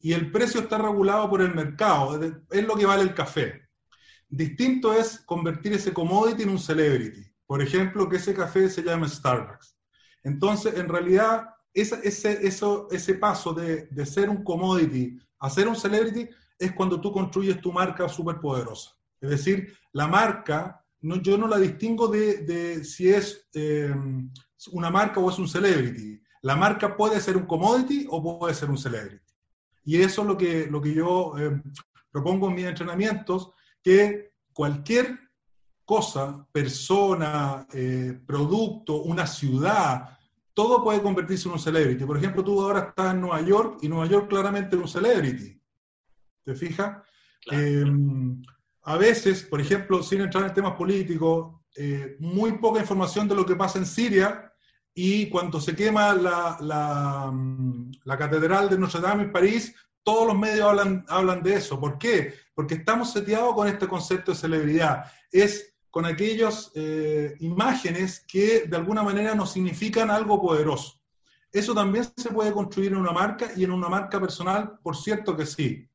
y 0.06 0.12
el 0.12 0.30
precio 0.30 0.60
está 0.60 0.78
regulado 0.78 1.28
por 1.28 1.42
el 1.42 1.52
mercado, 1.52 2.20
es 2.52 2.64
lo 2.64 2.76
que 2.76 2.86
vale 2.86 3.02
el 3.02 3.12
café. 3.12 3.68
Distinto 4.28 4.92
es 4.92 5.18
convertir 5.26 5.72
ese 5.72 5.92
commodity 5.92 6.44
en 6.44 6.50
un 6.50 6.60
celebrity. 6.60 7.24
Por 7.44 7.60
ejemplo, 7.60 8.08
que 8.08 8.18
ese 8.18 8.32
café 8.32 8.68
se 8.68 8.84
llame 8.84 9.08
Starbucks. 9.08 9.76
Entonces, 10.22 10.76
en 10.76 10.88
realidad, 10.88 11.48
ese, 11.74 13.14
paso 13.14 13.52
de, 13.52 14.06
ser 14.06 14.30
un 14.30 14.44
commodity 14.44 15.18
a 15.40 15.50
ser 15.50 15.66
un 15.66 15.74
celebrity 15.74 16.28
es 16.56 16.70
cuando 16.70 17.00
tú 17.00 17.10
construyes 17.10 17.60
tu 17.60 17.72
marca 17.72 18.08
súper 18.08 18.38
poderosa. 18.38 18.92
Es 19.20 19.30
decir, 19.30 19.76
la 19.92 20.06
marca, 20.06 20.84
yo 21.00 21.36
no 21.36 21.48
la 21.48 21.58
distingo 21.58 22.06
de, 22.06 22.84
si 22.84 23.08
es 23.08 23.48
eh, 23.54 23.92
una 24.70 24.88
marca 24.88 25.18
o 25.18 25.28
es 25.28 25.38
un 25.40 25.48
celebrity. 25.48 26.22
La 26.42 26.54
marca 26.54 26.96
puede 26.96 27.20
ser 27.20 27.36
un 27.36 27.46
commodity 27.46 28.06
o 28.08 28.38
puede 28.38 28.54
ser 28.54 28.70
un 28.70 28.78
celebrity. 28.78 29.25
Y 29.86 30.02
eso 30.02 30.22
es 30.22 30.28
lo 30.28 30.36
que, 30.36 30.66
lo 30.66 30.82
que 30.82 30.92
yo 30.92 31.38
eh, 31.38 31.62
propongo 32.10 32.48
en 32.48 32.56
mis 32.56 32.66
entrenamientos, 32.66 33.52
que 33.82 34.32
cualquier 34.52 35.18
cosa, 35.84 36.44
persona, 36.50 37.66
eh, 37.72 38.20
producto, 38.26 39.02
una 39.02 39.26
ciudad, 39.28 40.18
todo 40.52 40.82
puede 40.82 41.00
convertirse 41.00 41.46
en 41.46 41.52
un 41.52 41.60
celebrity. 41.60 42.04
Por 42.04 42.18
ejemplo, 42.18 42.42
tú 42.42 42.60
ahora 42.60 42.88
estás 42.88 43.14
en 43.14 43.20
Nueva 43.20 43.40
York 43.42 43.78
y 43.82 43.88
Nueva 43.88 44.06
York 44.06 44.28
claramente 44.28 44.74
es 44.74 44.82
un 44.82 44.88
celebrity. 44.88 45.60
¿Te 46.42 46.54
fijas? 46.56 47.02
Em, 47.48 48.42
a 48.82 48.96
veces, 48.96 49.44
por 49.44 49.60
ejemplo, 49.60 50.02
sin 50.02 50.20
entrar 50.22 50.46
en 50.46 50.54
temas 50.54 50.72
políticos, 50.72 51.60
eh, 51.76 52.16
muy 52.18 52.58
poca 52.58 52.80
información 52.80 53.28
de 53.28 53.36
lo 53.36 53.46
que 53.46 53.54
pasa 53.54 53.78
en 53.78 53.86
Siria 53.86 54.52
y 54.98 55.28
cuando 55.28 55.60
se 55.60 55.76
quema 55.76 56.14
la, 56.14 56.56
la, 56.58 57.30
mm, 57.30 57.92
la, 58.04 58.16
Catedral 58.16 58.70
de 58.70 58.78
Notre 58.78 59.02
Dame 59.02 59.24
en 59.24 59.32
París, 59.32 59.74
todos 60.02 60.26
los 60.26 60.38
medios 60.38 60.66
hablan, 60.66 61.04
hablan 61.08 61.42
de 61.42 61.56
eso. 61.56 61.78
¿Por 61.78 61.98
qué? 61.98 62.32
Porque 62.54 62.76
estamos 62.76 63.12
seteados 63.12 63.54
con 63.54 63.68
este 63.68 63.86
concepto 63.86 64.32
de 64.32 64.38
celebridad. 64.38 65.04
Es 65.30 65.74
con 65.90 66.06
aquellas 66.06 66.72
eh, 66.74 67.36
imágenes 67.40 68.24
que 68.26 68.66
de 68.66 68.76
alguna 68.76 69.02
manera 69.02 69.34
nos 69.34 69.52
significan 69.52 70.10
algo 70.10 70.40
poderoso. 70.40 70.98
Eso 71.52 71.74
también 71.74 72.06
se 72.16 72.30
puede 72.30 72.52
construir 72.52 72.92
en 72.92 72.98
una 72.98 73.12
marca 73.12 73.50
y 73.54 73.64
en 73.64 73.72
una 73.72 73.90
marca 73.90 74.18
personal, 74.18 74.78
por 74.82 74.96
cierto 74.96 75.36
que 75.36 75.44
sí. 75.44 75.86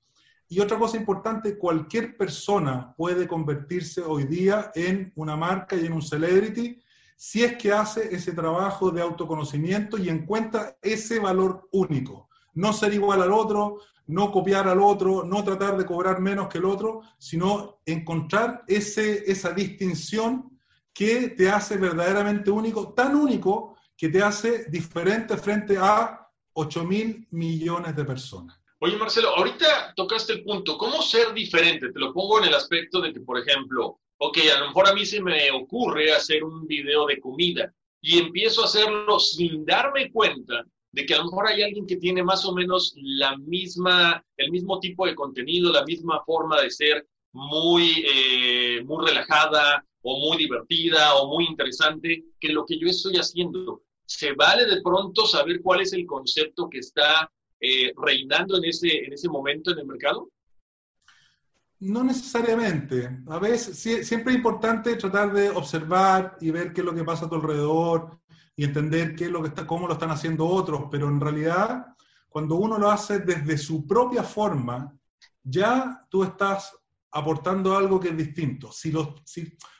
Y 0.48 0.60
otra 0.60 0.78
cosa 0.78 0.98
importante, 0.98 1.58
cualquier 1.58 2.16
persona 2.18 2.94
puede 2.96 3.28
convertirse 3.28 4.02
hoy 4.02 4.26
día 4.26 4.72
en 4.76 5.12
una 5.16 5.36
marca 5.36 5.76
y 5.76 5.88
en 5.88 5.94
un 5.94 6.04
celebrity 6.04 6.80
si 7.24 7.44
es 7.44 7.56
que 7.56 7.72
hace 7.72 8.16
ese 8.16 8.32
trabajo 8.32 8.90
de 8.90 9.00
autoconocimiento 9.00 10.00
y 10.00 10.10
encuentra 10.10 10.76
ese 10.82 11.20
valor 11.20 11.70
único. 11.72 12.30
No 12.56 12.74
ser 12.74 12.96
igual 12.96 13.22
al 13.22 13.32
otro, 13.32 13.78
no 14.08 14.32
copiar 14.32 14.68
al 14.68 14.82
otro, 14.82 15.24
no 15.24 15.44
tratar 15.44 15.78
de 15.78 15.86
cobrar 15.86 16.20
menos 16.20 16.48
que 16.48 16.58
el 16.58 16.66
otro, 16.66 17.04
sino 17.20 17.80
encontrar 17.86 18.64
ese, 18.68 19.32
esa 19.32 19.52
distinción 19.52 20.60
que 20.92 21.28
te 21.30 21.48
hace 21.48 21.78
verdaderamente 21.78 22.50
único, 22.50 22.92
tan 22.92 23.16
único 23.16 23.78
que 23.96 24.10
te 24.10 24.24
hace 24.24 24.66
diferente 24.72 25.38
frente 25.38 25.78
a 25.78 26.28
8 26.54 26.84
mil 26.86 27.28
millones 27.30 27.96
de 27.96 28.04
personas. 28.04 28.60
Oye, 28.80 28.98
Marcelo, 28.98 29.30
ahorita 29.38 29.94
tocaste 29.96 30.34
el 30.34 30.44
punto, 30.44 30.76
¿cómo 30.76 31.04
ser 31.04 31.36
diferente? 31.36 31.92
Te 31.92 32.00
lo 32.00 32.12
pongo 32.12 32.40
en 32.40 32.46
el 32.46 32.56
aspecto 32.56 33.00
de 33.00 33.14
que, 33.14 33.20
por 33.20 33.38
ejemplo, 33.38 34.00
ok, 34.24 34.38
a 34.56 34.60
lo 34.60 34.68
mejor 34.68 34.88
a 34.88 34.94
mí 34.94 35.04
se 35.04 35.20
me 35.20 35.50
ocurre 35.50 36.14
hacer 36.14 36.44
un 36.44 36.68
video 36.68 37.08
de 37.08 37.20
comida 37.20 37.74
y 38.00 38.20
empiezo 38.20 38.62
a 38.62 38.66
hacerlo 38.66 39.20
sin 39.20 39.66
darme 39.66 40.12
cuenta 40.12 40.64
de 40.92 41.06
que 41.08 41.16
a 41.16 41.18
lo 41.18 41.26
mejor 41.26 41.48
hay 41.48 41.64
alguien 41.64 41.88
que 41.88 41.98
tiene 41.98 42.22
más 42.22 42.46
o 42.46 42.54
menos 42.54 42.94
la 42.98 43.36
misma, 43.38 44.24
el 44.38 44.52
mismo 44.52 44.80
tipo 44.80 45.08
de 45.08 45.16
contenido, 45.16 45.74
la 45.74 45.84
misma 45.86 46.24
forma 46.24 46.62
de 46.62 46.70
ser 46.70 47.08
muy, 47.32 48.06
eh, 48.08 48.84
muy 48.84 49.08
relajada 49.08 49.84
o 50.04 50.20
muy 50.20 50.38
divertida 50.38 51.16
o 51.16 51.28
muy 51.28 51.46
interesante 51.46 52.24
que 52.40 52.50
lo 52.50 52.64
que 52.66 52.78
yo 52.78 52.88
estoy 52.88 53.16
haciendo. 53.16 53.82
¿Se 54.06 54.34
vale 54.34 54.66
de 54.68 54.84
pronto 54.84 55.26
saber 55.26 55.62
cuál 55.64 55.82
es 55.82 55.94
el 55.94 56.06
concepto 56.06 56.70
que 56.70 56.80
está 56.80 57.32
eh, 57.60 57.92
reinando 57.98 58.58
en 58.58 58.66
ese, 58.66 59.04
en 59.04 59.14
ese 59.14 59.30
momento 59.30 59.72
en 59.72 59.80
el 59.80 59.88
mercado? 59.88 60.30
No 61.82 62.04
necesariamente. 62.04 63.24
A 63.28 63.40
veces 63.40 63.78
siempre 64.08 64.34
es 64.34 64.38
importante 64.38 64.96
tratar 64.98 65.34
de 65.34 65.50
observar 65.50 66.38
y 66.40 66.52
ver 66.52 66.74
qué 66.74 66.82
es 66.82 66.86
lo 66.86 66.94
que 66.94 67.04
pasa 67.04 67.26
a 67.26 67.30
tu 67.30 67.36
alrededor 67.36 68.20
y 68.56 68.66
entender 68.66 69.16
qué 69.16 69.26
es 69.26 69.32
lo 69.32 69.42
que 69.42 69.48
está, 69.48 69.66
cómo 69.66 69.88
lo 69.88 69.94
están 69.94 70.12
haciendo 70.12 70.46
otros, 70.46 70.84
pero 70.92 71.08
en 71.08 71.20
realidad 71.20 71.88
cuando 72.30 72.56
uno 72.56 72.78
lo 72.78 72.92
hace 72.92 73.20
desde 73.20 73.58
su 73.58 73.88
propia 73.88 74.24
forma, 74.24 74.96
ya 75.42 76.06
tú 76.08 76.24
estás 76.24 76.72
aportando 77.12 77.76
algo 77.76 78.00
que 78.00 78.10
es 78.10 78.18
distinto. 78.18 78.72
Si 78.72 78.92
lo, 78.92 79.16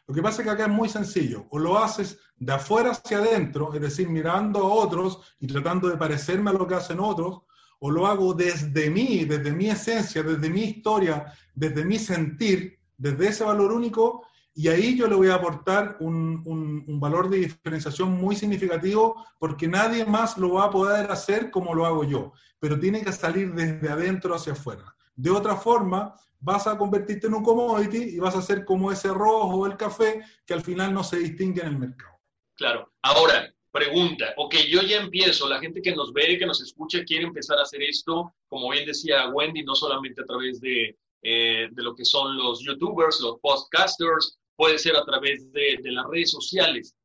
lo 0.08 0.14
que 0.16 0.22
pasa 0.24 0.42
es 0.42 0.48
que 0.48 0.52
acá 0.52 0.64
es 0.64 0.72
muy 0.72 0.90
sencillo, 0.90 1.46
o 1.52 1.60
lo 1.60 1.78
haces 1.78 2.20
de 2.36 2.52
afuera 2.52 2.92
hacia 2.92 3.20
adentro, 3.20 3.74
es 3.76 3.80
decir, 3.80 4.10
mirando 4.10 4.60
a 4.60 4.74
otros 4.74 5.36
y 5.40 5.46
tratando 5.46 5.88
de 5.88 5.98
parecerme 5.98 6.50
a 6.50 6.54
lo 6.54 6.68
que 6.68 6.76
hacen 6.76 7.00
otros, 7.00 7.44
o 7.84 7.90
lo 7.90 8.06
hago 8.06 8.34
desde 8.34 8.92
mí, 8.92 9.26
desde 9.26 9.52
mi 9.52 9.70
esencia, 9.70 10.22
desde 10.22 10.50
mi 10.50 10.62
historia, 10.62 11.34
desde 11.56 11.84
mi 11.84 11.98
sentir, 11.98 12.80
desde 12.96 13.30
ese 13.30 13.44
valor 13.44 13.72
único, 13.72 14.24
y 14.54 14.68
ahí 14.68 14.96
yo 14.96 15.08
le 15.08 15.16
voy 15.16 15.30
a 15.30 15.36
aportar 15.36 15.98
un, 16.00 16.44
un, 16.46 17.00
valor 17.00 17.28
de 17.30 17.40
diferenciación 17.40 18.12
muy 18.12 18.36
significativo 18.36 19.26
porque 19.40 19.68
nadie 19.68 20.06
más 20.06 20.38
lo 20.38 20.54
va 20.54 20.66
a 20.66 20.70
poder 20.70 21.10
hacer 21.10 21.50
como 21.50 21.74
lo 21.74 21.86
hago 21.86 22.04
yo, 22.04 22.34
pero 22.60 22.80
tiene 22.80 23.02
que 23.02 23.12
salir 23.14 23.52
desde 23.54 23.90
adentro 23.90 24.36
hacia 24.36 24.54
afuera. 24.54 24.96
De 25.16 25.32
otra 25.32 25.56
forma, 25.56 26.14
vas 26.40 26.68
a 26.68 26.78
convertirte 26.78 27.26
en 27.28 27.34
un 27.34 27.44
commodity 27.44 28.16
y 28.16 28.20
vas 28.20 28.36
a 28.36 28.44
ser 28.44 28.64
como 28.64 28.92
ese 28.92 29.08
rojo 29.08 29.56
o 29.56 29.66
el 29.66 29.76
café 29.76 30.22
que 30.46 30.54
al 30.54 30.62
final 30.62 30.94
no 30.94 31.04
se 31.04 31.18
distingue 31.18 31.62
en 31.62 31.68
el 31.68 31.80
mercado. 31.80 32.20
Claro. 32.56 32.92
Ahora, 33.02 33.52
pregunta, 33.72 34.34
ok, 34.38 34.56
yo 34.70 34.82
ya 34.82 34.98
empiezo, 34.98 35.48
la 35.48 35.60
gente 35.60 35.82
que 35.82 35.96
nos 35.96 36.12
ve, 36.12 36.38
que 36.38 36.46
nos 36.46 36.62
escucha, 36.62 37.04
quiere 37.06 37.24
empezar 37.24 37.58
a 37.58 37.64
hacer 37.64 37.82
esto, 37.82 38.34
como 38.48 38.70
bien 38.70 38.86
decía 38.86 39.30
Wendy, 39.30 39.64
no 39.64 39.76
solamente 39.76 40.22
a 40.22 40.26
través 40.26 40.60
de, 40.60 40.98
eh, 41.24 41.68
de 41.72 41.84
lo 41.84 41.96
que 41.96 42.06
son 42.06 42.38
los 42.38 42.64
youtubers, 42.64 43.22
los 43.22 43.40
podcasters, 43.40 44.38
puede 44.56 44.78
ser 44.78 44.96
a 44.96 45.06
través 45.06 45.52
de, 45.52 45.80
de 45.82 45.92
las 45.92 46.06
redes 46.08 46.32
sociales. 46.32 46.96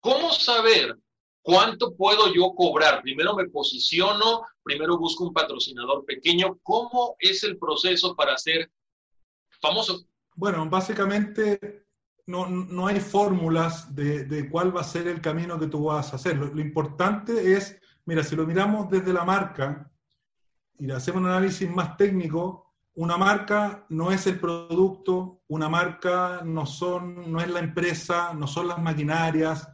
¿Cómo 0.00 0.32
saber 0.32 0.96
cuánto 1.42 1.94
puedo 1.94 2.32
yo 2.32 2.52
cobrar? 2.54 3.02
Primero 3.02 3.34
me 3.34 3.48
posiciono, 3.48 4.42
primero 4.62 4.98
busco 4.98 5.24
un 5.24 5.32
patrocinador 5.32 6.04
pequeño. 6.04 6.58
¿Cómo 6.62 7.16
es 7.18 7.44
el 7.44 7.58
proceso 7.58 8.14
para 8.14 8.36
ser 8.38 8.70
famoso? 9.60 10.04
Bueno, 10.34 10.68
básicamente 10.68 11.84
no, 12.26 12.48
no 12.48 12.86
hay 12.86 13.00
fórmulas 13.00 13.94
de, 13.94 14.48
cuál 14.50 14.74
va 14.74 14.82
a 14.82 14.84
ser 14.84 15.08
el 15.08 15.20
camino 15.20 15.58
que 15.58 15.66
tú 15.66 15.84
vas 15.84 16.12
a 16.12 16.16
hacer. 16.16 16.36
Lo, 16.36 16.46
lo, 16.46 16.60
importante 16.60 17.54
es, 17.54 17.80
mira, 18.04 18.22
si 18.22 18.36
lo 18.36 18.46
miramos 18.46 18.88
desde 18.90 19.12
la 19.12 19.24
marca 19.24 19.90
y 20.78 20.86
le 20.86 20.94
hacemos 20.94 21.22
un 21.22 21.28
análisis 21.28 21.68
más 21.68 21.96
técnico, 21.96 22.72
una 22.94 23.16
marca 23.16 23.86
no 23.88 24.12
es 24.12 24.26
el 24.26 24.38
producto, 24.38 25.42
una 25.48 25.68
marca 25.68 26.42
no, 26.44 26.66
son, 26.66 27.32
no 27.32 27.40
es 27.40 27.48
la 27.48 27.60
empresa, 27.60 28.34
no 28.34 28.46
son 28.46 28.68
las 28.68 28.78
maquinarias. 28.80 29.68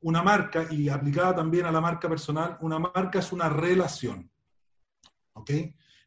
Una 0.00 0.22
marca, 0.22 0.66
y 0.70 0.88
aplicada 0.88 1.36
también 1.36 1.66
a 1.66 1.70
la 1.72 1.80
marca 1.80 2.08
personal, 2.08 2.56
una 2.60 2.78
marca 2.78 3.18
es 3.18 3.30
una 3.30 3.48
relación. 3.48 4.30
¿Ok? 5.34 5.50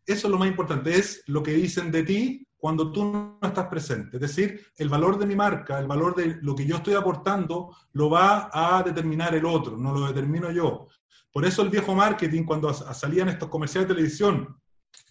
Eso 0.06 0.28
es 0.28 0.32
lo 0.32 0.38
más 0.38 0.48
importante, 0.48 0.98
es 0.98 1.24
lo 1.28 1.42
que 1.42 1.54
dicen 1.54 1.92
de 1.92 2.04
ti 2.04 2.45
cuando 2.66 2.92
tú 2.92 3.06
no 3.06 3.38
estás 3.44 3.68
presente. 3.68 4.18
Es 4.18 4.22
decir, 4.22 4.66
el 4.78 4.90
valor 4.90 5.20
de 5.20 5.28
mi 5.28 5.36
marca, 5.36 5.78
el 5.78 5.86
valor 5.86 6.16
de 6.16 6.40
lo 6.42 6.56
que 6.56 6.66
yo 6.66 6.78
estoy 6.78 6.96
aportando, 6.96 7.78
lo 7.94 8.10
va 8.10 8.50
a 8.52 8.82
determinar 8.82 9.36
el 9.36 9.46
otro, 9.46 9.78
no 9.78 9.94
lo 9.94 10.08
determino 10.08 10.50
yo. 10.50 10.88
Por 11.32 11.46
eso 11.46 11.62
el 11.62 11.70
viejo 11.70 11.94
marketing, 11.94 12.44
cuando 12.44 12.74
salían 12.74 13.30
estos 13.30 13.50
comerciales 13.50 13.88
de 13.88 13.94
televisión, 13.94 14.60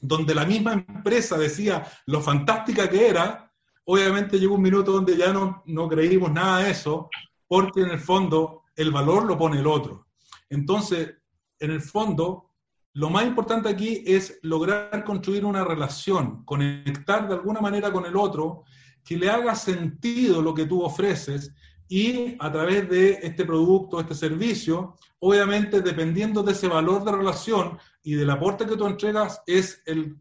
donde 0.01 0.35
la 0.35 0.45
misma 0.45 0.73
empresa 0.73 1.39
decía 1.39 1.87
lo 2.07 2.21
fantástica 2.21 2.91
que 2.91 3.09
era, 3.09 3.53
obviamente 3.85 4.41
llegó 4.41 4.57
un 4.57 4.63
minuto 4.63 4.91
donde 4.91 5.17
ya 5.17 5.33
no, 5.33 5.63
no 5.67 5.89
creímos 5.89 6.33
nada 6.33 6.65
de 6.65 6.73
eso, 6.73 7.09
porque 7.47 7.83
en 7.83 7.91
el 7.91 8.01
fondo 8.01 8.63
el 8.75 8.91
valor 8.91 9.27
lo 9.27 9.39
pone 9.39 9.61
el 9.61 9.69
otro. 9.69 10.09
Entonces, 10.51 11.19
en 11.61 11.71
el 11.71 11.83
fondo, 11.83 12.54
lo 12.95 13.11
más 13.11 13.27
importante 13.27 13.69
aquí 13.69 14.05
es 14.07 14.39
lograr 14.43 15.05
construir 15.05 15.45
una 15.45 15.65
relación, 15.65 16.45
conectar 16.45 17.27
de 17.27 17.35
alguna 17.35 17.61
manera 17.61 17.93
con 17.93 18.07
el 18.07 18.17
otro, 18.17 18.63
que 19.05 19.17
le 19.17 19.29
haga 19.29 19.55
sentido 19.57 20.41
lo 20.41 20.55
que 20.55 20.67
tú 20.67 20.83
ofreces 20.83 21.53
y 21.89 22.37
a 22.39 22.51
través 22.51 22.89
de 22.89 23.19
este 23.23 23.45
producto, 23.45 24.01
este 24.01 24.15
servicio, 24.15 24.95
obviamente 25.19 25.83
dependiendo 25.83 26.43
de 26.43 26.53
ese 26.53 26.69
valor 26.69 27.05
de 27.05 27.13
relación 27.13 27.79
y 28.03 28.15
del 28.15 28.31
aporte 28.31 28.65
que 28.65 28.77
tú 28.77 28.87
entregas, 28.87 29.43
es 29.47 29.83
el, 29.87 30.17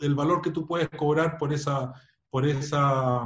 el, 0.00 0.14
valor 0.14 0.42
que 0.42 0.50
tú 0.50 0.66
puedes 0.66 0.88
cobrar 0.90 1.38
por, 1.38 1.52
esa, 1.52 1.92
por, 2.28 2.46
esa, 2.46 3.24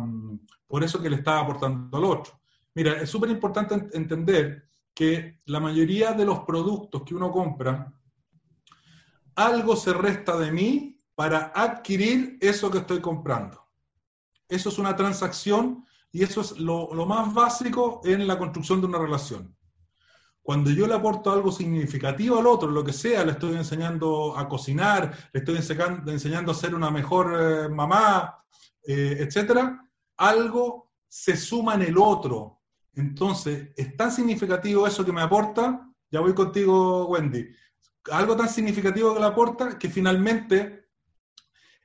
por 0.67 0.85
eso 0.85 1.01
que 1.01 1.11
le 1.11 1.17
estás 1.17 1.43
aportando 1.43 1.97
al 1.97 2.05
otro. 2.05 2.39
Mira, 2.75 3.01
es 3.01 3.09
súper 3.09 3.31
importante 3.31 3.75
entender 3.95 4.69
que 4.95 5.41
la 5.47 5.59
mayoría 5.59 6.13
de 6.13 6.27
los 6.27 6.41
productos 6.41 7.03
que 7.03 7.15
uno 7.15 7.31
compra, 7.31 7.93
algo 9.45 9.77
se 9.77 9.93
resta 9.93 10.37
de 10.37 10.53
mí 10.53 10.99
para 11.15 11.53
adquirir 11.55 12.39
eso 12.41 12.71
que 12.71 12.79
estoy 12.79 13.01
comprando. 13.01 13.67
Eso 14.49 14.69
es 14.69 14.79
una 14.79 14.97
transacción 14.97 15.85
y 16.13 16.23
eso 16.23 16.41
es 16.41 16.59
lo, 16.59 16.89
más 17.07 17.33
básico 17.33 18.01
en 18.05 18.27
la 18.27 18.39
construcción 18.39 18.81
de 18.81 18.87
una 18.87 18.99
relación. 18.99 19.57
Cuando 20.43 20.71
yo 20.71 20.87
le 20.87 20.95
aporto 20.95 21.31
algo 21.31 21.53
significativo 21.53 22.39
al 22.39 22.47
otro, 22.47 22.71
lo 22.71 22.83
que 22.83 22.93
sea, 22.93 23.25
le 23.25 23.33
estoy 23.33 23.55
enseñando 23.55 24.37
a 24.37 24.49
cocinar, 24.49 25.31
le 25.33 25.41
estoy 25.41 25.57
enseñando 25.57 26.53
a 26.53 26.55
ser 26.55 26.75
una 26.75 26.91
mejor 26.91 27.37
eh, 27.39 27.69
mamá, 27.69 28.43
eh, 28.83 29.19
etcétera, 29.21 29.87
algo 30.17 30.91
se 31.07 31.37
suma 31.37 31.75
en 31.75 31.83
el 31.83 31.99
otro. 31.99 32.61
Entonces, 32.95 33.71
es 33.77 33.97
tan 33.97 34.11
significativo 34.11 34.87
eso 34.87 35.05
que 35.05 35.13
me 35.13 35.23
aporta, 35.23 35.87
ya 36.11 36.21
voy 36.21 36.35
contigo, 36.35 37.07
Wendy, 37.07 37.47
algo 38.11 38.37
tan 38.37 38.49
significativo 38.49 39.15
que 39.15 39.21
le 39.21 39.27
aporta 39.27 39.79
que 39.79 39.89
finalmente 39.89 40.89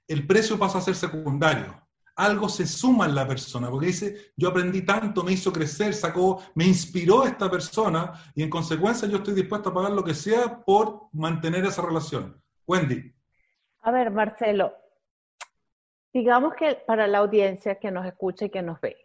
el 0.07 0.25
precio 0.27 0.57
pasa 0.57 0.77
a 0.77 0.81
ser 0.81 0.95
secundario 0.95 1.85
algo 2.15 2.47
se 2.47 2.65
suma 2.65 3.05
en 3.05 3.15
la 3.15 3.27
persona, 3.27 3.69
porque 3.69 3.87
dice, 3.87 4.31
yo 4.37 4.49
aprendí 4.49 4.83
tanto, 4.83 5.23
me 5.23 5.33
hizo 5.33 5.51
crecer, 5.51 5.93
sacó, 5.93 6.41
me 6.55 6.65
inspiró 6.65 7.25
esta 7.25 7.49
persona 7.49 8.13
y 8.33 8.43
en 8.43 8.49
consecuencia 8.49 9.07
yo 9.07 9.17
estoy 9.17 9.33
dispuesto 9.33 9.69
a 9.69 9.73
pagar 9.73 9.91
lo 9.91 10.03
que 10.03 10.13
sea 10.13 10.63
por 10.63 11.09
mantener 11.11 11.65
esa 11.65 11.81
relación. 11.81 12.41
Wendy. 12.65 13.13
A 13.81 13.91
ver, 13.91 14.11
Marcelo, 14.11 14.73
digamos 16.13 16.53
que 16.55 16.75
para 16.87 17.05
la 17.07 17.19
audiencia 17.19 17.75
que 17.75 17.91
nos 17.91 18.05
escucha 18.05 18.45
y 18.45 18.49
que 18.49 18.61
nos 18.61 18.79
ve, 18.79 18.95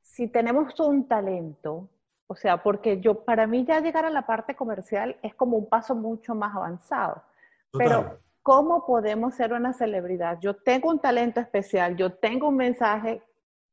si 0.00 0.28
tenemos 0.28 0.78
un 0.80 1.06
talento, 1.06 1.88
o 2.26 2.34
sea, 2.34 2.62
porque 2.62 3.00
yo, 3.00 3.24
para 3.24 3.46
mí 3.46 3.64
ya 3.64 3.80
llegar 3.80 4.04
a 4.04 4.10
la 4.10 4.26
parte 4.26 4.54
comercial 4.54 5.16
es 5.22 5.34
como 5.34 5.56
un 5.56 5.68
paso 5.68 5.94
mucho 5.94 6.34
más 6.34 6.54
avanzado. 6.54 7.22
Total. 7.70 7.88
Pero 7.88 8.18
¿Cómo 8.42 8.84
podemos 8.84 9.36
ser 9.36 9.52
una 9.52 9.72
celebridad? 9.72 10.38
Yo 10.40 10.56
tengo 10.56 10.90
un 10.90 10.98
talento 10.98 11.38
especial, 11.38 11.96
yo 11.96 12.14
tengo 12.14 12.48
un 12.48 12.56
mensaje 12.56 13.22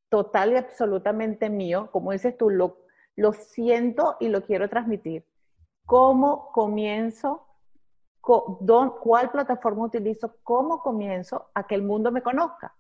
total 0.10 0.52
y 0.52 0.58
absolutamente 0.58 1.50
mío, 1.50 1.90
como 1.92 2.12
dices 2.12 2.38
tú, 2.38 2.52
lo, 2.52 2.78
lo 3.16 3.34
siento 3.34 4.18
y 4.20 4.28
lo 4.30 4.44
quiero 4.44 4.70
transmitir. 4.70 5.26
¿Cómo 5.88 6.52
comienzo? 6.52 7.48
¿Cuál 8.22 9.32
plataforma 9.32 9.86
utilizo? 9.86 10.36
¿Cómo 10.44 10.84
comienzo 10.84 11.50
a 11.56 11.66
que 11.66 11.74
el 11.74 11.82
mundo 11.82 12.12
me 12.12 12.22
conozca? 12.22 12.76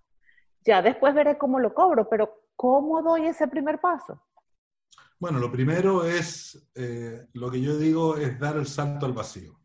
Ya 0.63 0.83
después 0.83 1.15
veré 1.15 1.39
cómo 1.39 1.59
lo 1.59 1.73
cobro, 1.73 2.07
pero 2.07 2.39
¿cómo 2.55 3.01
doy 3.01 3.25
ese 3.25 3.47
primer 3.47 3.79
paso? 3.79 4.21
Bueno, 5.19 5.37
lo 5.39 5.51
primero 5.51 6.05
es, 6.05 6.57
eh, 6.75 7.27
lo 7.33 7.51
que 7.51 7.59
yo 7.59 7.77
digo 7.77 8.15
es 8.15 8.39
dar 8.39 8.55
el 8.55 8.65
salto 8.65 9.05
al 9.05 9.11
vacío. 9.11 9.59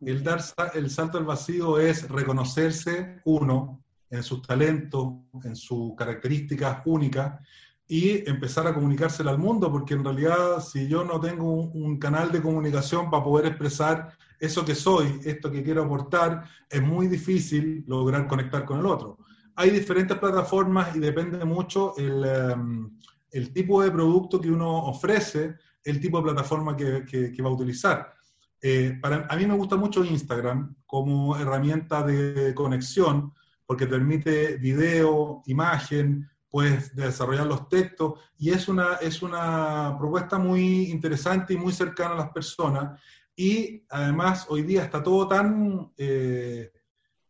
El, 0.00 0.24
dar, 0.24 0.42
el 0.74 0.90
salto 0.90 1.18
al 1.18 1.24
vacío 1.24 1.78
es 1.78 2.08
reconocerse 2.08 3.20
uno 3.24 3.84
en 4.10 4.24
sus 4.24 4.42
talentos, 4.42 5.12
en 5.44 5.54
sus 5.54 5.94
características 5.94 6.82
únicas 6.86 7.40
y 7.86 8.28
empezar 8.28 8.66
a 8.66 8.74
comunicárselo 8.74 9.30
al 9.30 9.38
mundo, 9.38 9.70
porque 9.70 9.94
en 9.94 10.02
realidad 10.02 10.60
si 10.60 10.88
yo 10.88 11.04
no 11.04 11.20
tengo 11.20 11.52
un, 11.52 11.70
un, 11.80 11.98
canal 11.98 12.32
de 12.32 12.42
comunicación 12.42 13.08
para 13.08 13.22
poder 13.22 13.46
expresar 13.46 14.16
eso 14.40 14.64
que 14.64 14.74
soy, 14.74 15.20
esto 15.24 15.48
que 15.48 15.62
quiero 15.62 15.84
aportar, 15.84 16.44
es 16.68 16.82
muy 16.82 17.06
difícil 17.06 17.84
lograr 17.86 18.26
conectar 18.26 18.64
con 18.64 18.80
el 18.80 18.86
otro. 18.86 19.18
Hay 19.54 19.70
diferentes 19.70 20.18
plataformas 20.18 20.96
y 20.96 20.98
depende 20.98 21.44
mucho 21.44 21.94
el, 21.96 22.24
um, 22.54 22.98
el 23.30 23.52
tipo 23.52 23.82
de 23.82 23.90
producto 23.90 24.40
que 24.40 24.50
uno 24.50 24.84
ofrece, 24.84 25.56
el 25.84 26.00
tipo 26.00 26.18
de 26.18 26.24
plataforma 26.24 26.76
que, 26.76 27.36
va 27.42 27.48
a 27.48 27.52
utilizar 27.52 28.14
Eh, 28.60 28.98
para, 29.00 29.26
a 29.28 29.36
mí 29.36 29.46
me 29.46 29.54
gusta 29.54 29.76
mucho 29.76 30.04
Instagram 30.04 30.74
como 30.84 31.36
herramienta 31.36 32.02
de 32.02 32.52
conexión 32.54 33.32
porque 33.64 33.86
permite 33.86 34.56
video, 34.56 35.42
imagen, 35.46 36.28
puedes 36.50 36.94
desarrollar 36.96 37.46
los 37.46 37.68
textos 37.68 38.14
y 38.38 38.50
es 38.50 38.66
una, 38.66 38.94
es 38.94 39.22
una 39.22 39.94
propuesta 39.98 40.38
muy 40.38 40.90
interesante 40.90 41.52
y 41.52 41.58
muy 41.58 41.72
cercana 41.72 42.14
a 42.14 42.18
las 42.18 42.30
personas. 42.30 42.98
Y 43.36 43.84
además 43.90 44.46
hoy 44.48 44.62
día 44.62 44.84
está 44.84 45.02
todo 45.02 45.28
tan 45.28 45.92
eh, 45.96 46.72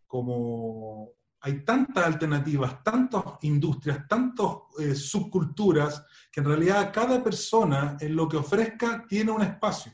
como 0.06 1.10
hay 1.40 1.64
tantas 1.64 2.04
alternativas, 2.04 2.82
tantas 2.82 3.22
industrias, 3.42 4.06
tantas 4.08 4.46
eh, 4.78 4.94
subculturas, 4.94 6.04
que 6.30 6.40
en 6.40 6.46
realidad 6.46 6.92
cada 6.92 7.22
persona 7.22 7.96
en 8.00 8.16
lo 8.16 8.28
que 8.28 8.36
ofrezca 8.36 9.04
tiene 9.06 9.30
un 9.30 9.42
espacio, 9.42 9.92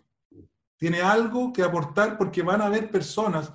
tiene 0.76 1.02
algo 1.02 1.52
que 1.52 1.62
aportar 1.62 2.16
porque 2.16 2.42
van 2.42 2.62
a 2.62 2.66
haber 2.66 2.90
personas 2.90 3.52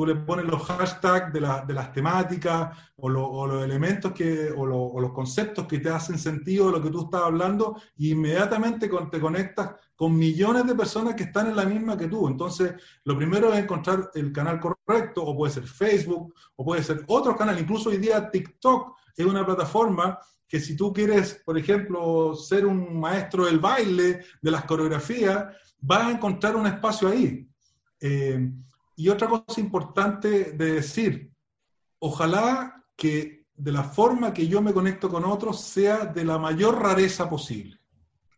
tú 0.00 0.06
le 0.06 0.14
pones 0.14 0.46
los 0.46 0.62
hashtags 0.62 1.30
de, 1.30 1.40
las 1.42 1.92
temáticas 1.92 2.74
o, 2.96 3.10
los 3.10 3.62
elementos 3.62 4.12
que, 4.12 4.50
o, 4.50 4.64
los 4.64 5.12
conceptos 5.12 5.66
que 5.66 5.78
te 5.78 5.90
hacen 5.90 6.18
sentido 6.18 6.66
de 6.66 6.72
lo 6.72 6.82
que 6.82 6.88
tú 6.88 7.04
estás 7.04 7.20
hablando 7.20 7.78
y 7.98 8.12
inmediatamente 8.12 8.88
te 8.88 9.20
conectas 9.20 9.74
con 9.94 10.16
millones 10.16 10.66
de 10.66 10.74
personas 10.74 11.14
que 11.16 11.24
están 11.24 11.48
en 11.48 11.56
la 11.56 11.66
misma 11.66 11.98
que 11.98 12.08
tú. 12.08 12.28
Entonces, 12.28 12.72
lo 13.04 13.14
primero 13.14 13.52
es 13.52 13.58
encontrar 13.58 14.10
el 14.14 14.32
canal 14.32 14.58
correcto, 14.58 15.22
o 15.22 15.36
puede 15.36 15.52
ser 15.52 15.64
Facebook, 15.64 16.34
o 16.56 16.64
puede 16.64 16.82
ser 16.82 17.04
otro 17.06 17.36
canal, 17.36 17.60
incluso 17.60 17.90
hoy 17.90 17.98
día 17.98 18.30
TikTok 18.30 18.96
es 19.14 19.26
una 19.26 19.44
plataforma 19.44 20.18
que 20.48 20.60
si 20.60 20.76
tú 20.76 20.94
quieres, 20.94 21.42
por 21.44 21.58
ejemplo, 21.58 22.34
ser 22.34 22.64
un 22.64 22.98
maestro 22.98 23.44
del 23.44 23.58
baile, 23.58 24.20
de 24.40 24.50
las 24.50 24.64
coreografías, 24.64 25.54
vas 25.78 26.06
a 26.06 26.10
encontrar 26.10 26.56
un 26.56 26.68
espacio 26.68 27.08
ahí. 27.08 27.46
Eh, 28.00 28.50
y 28.96 29.08
otra 29.08 29.28
cosa 29.28 29.60
importante 29.60 30.52
de 30.52 30.72
decir, 30.72 31.32
ojalá 31.98 32.84
que 32.96 33.46
de 33.54 33.72
la 33.72 33.82
forma 33.82 34.32
que 34.32 34.48
yo 34.48 34.62
me 34.62 34.72
conecto 34.72 35.08
con 35.08 35.24
otros 35.24 35.60
sea 35.60 36.06
de 36.06 36.24
la 36.24 36.38
mayor 36.38 36.80
rareza 36.80 37.28
posible. 37.28 37.78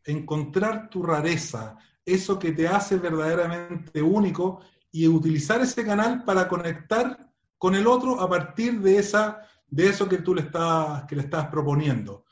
Encontrar 0.04 0.90
tu 0.90 1.02
rareza, 1.02 1.76
eso 2.04 2.38
que 2.38 2.52
te 2.52 2.66
hace 2.66 2.96
verdaderamente 2.96 4.02
único 4.02 4.60
y 4.90 5.06
utilizar 5.06 5.60
ese 5.60 5.84
canal 5.84 6.24
para 6.24 6.48
conectar 6.48 7.30
con 7.56 7.76
el 7.76 7.86
otro 7.86 8.20
a 8.20 8.28
partir 8.28 8.80
de, 8.80 8.98
esa, 8.98 9.42
de 9.68 9.88
eso 9.88 10.08
que 10.08 10.18
tú 10.18 10.34
le 10.34 10.42
estás, 10.42 11.04
que 11.04 11.14
le 11.14 11.22
estás 11.22 11.46
proponiendo. 11.46 12.24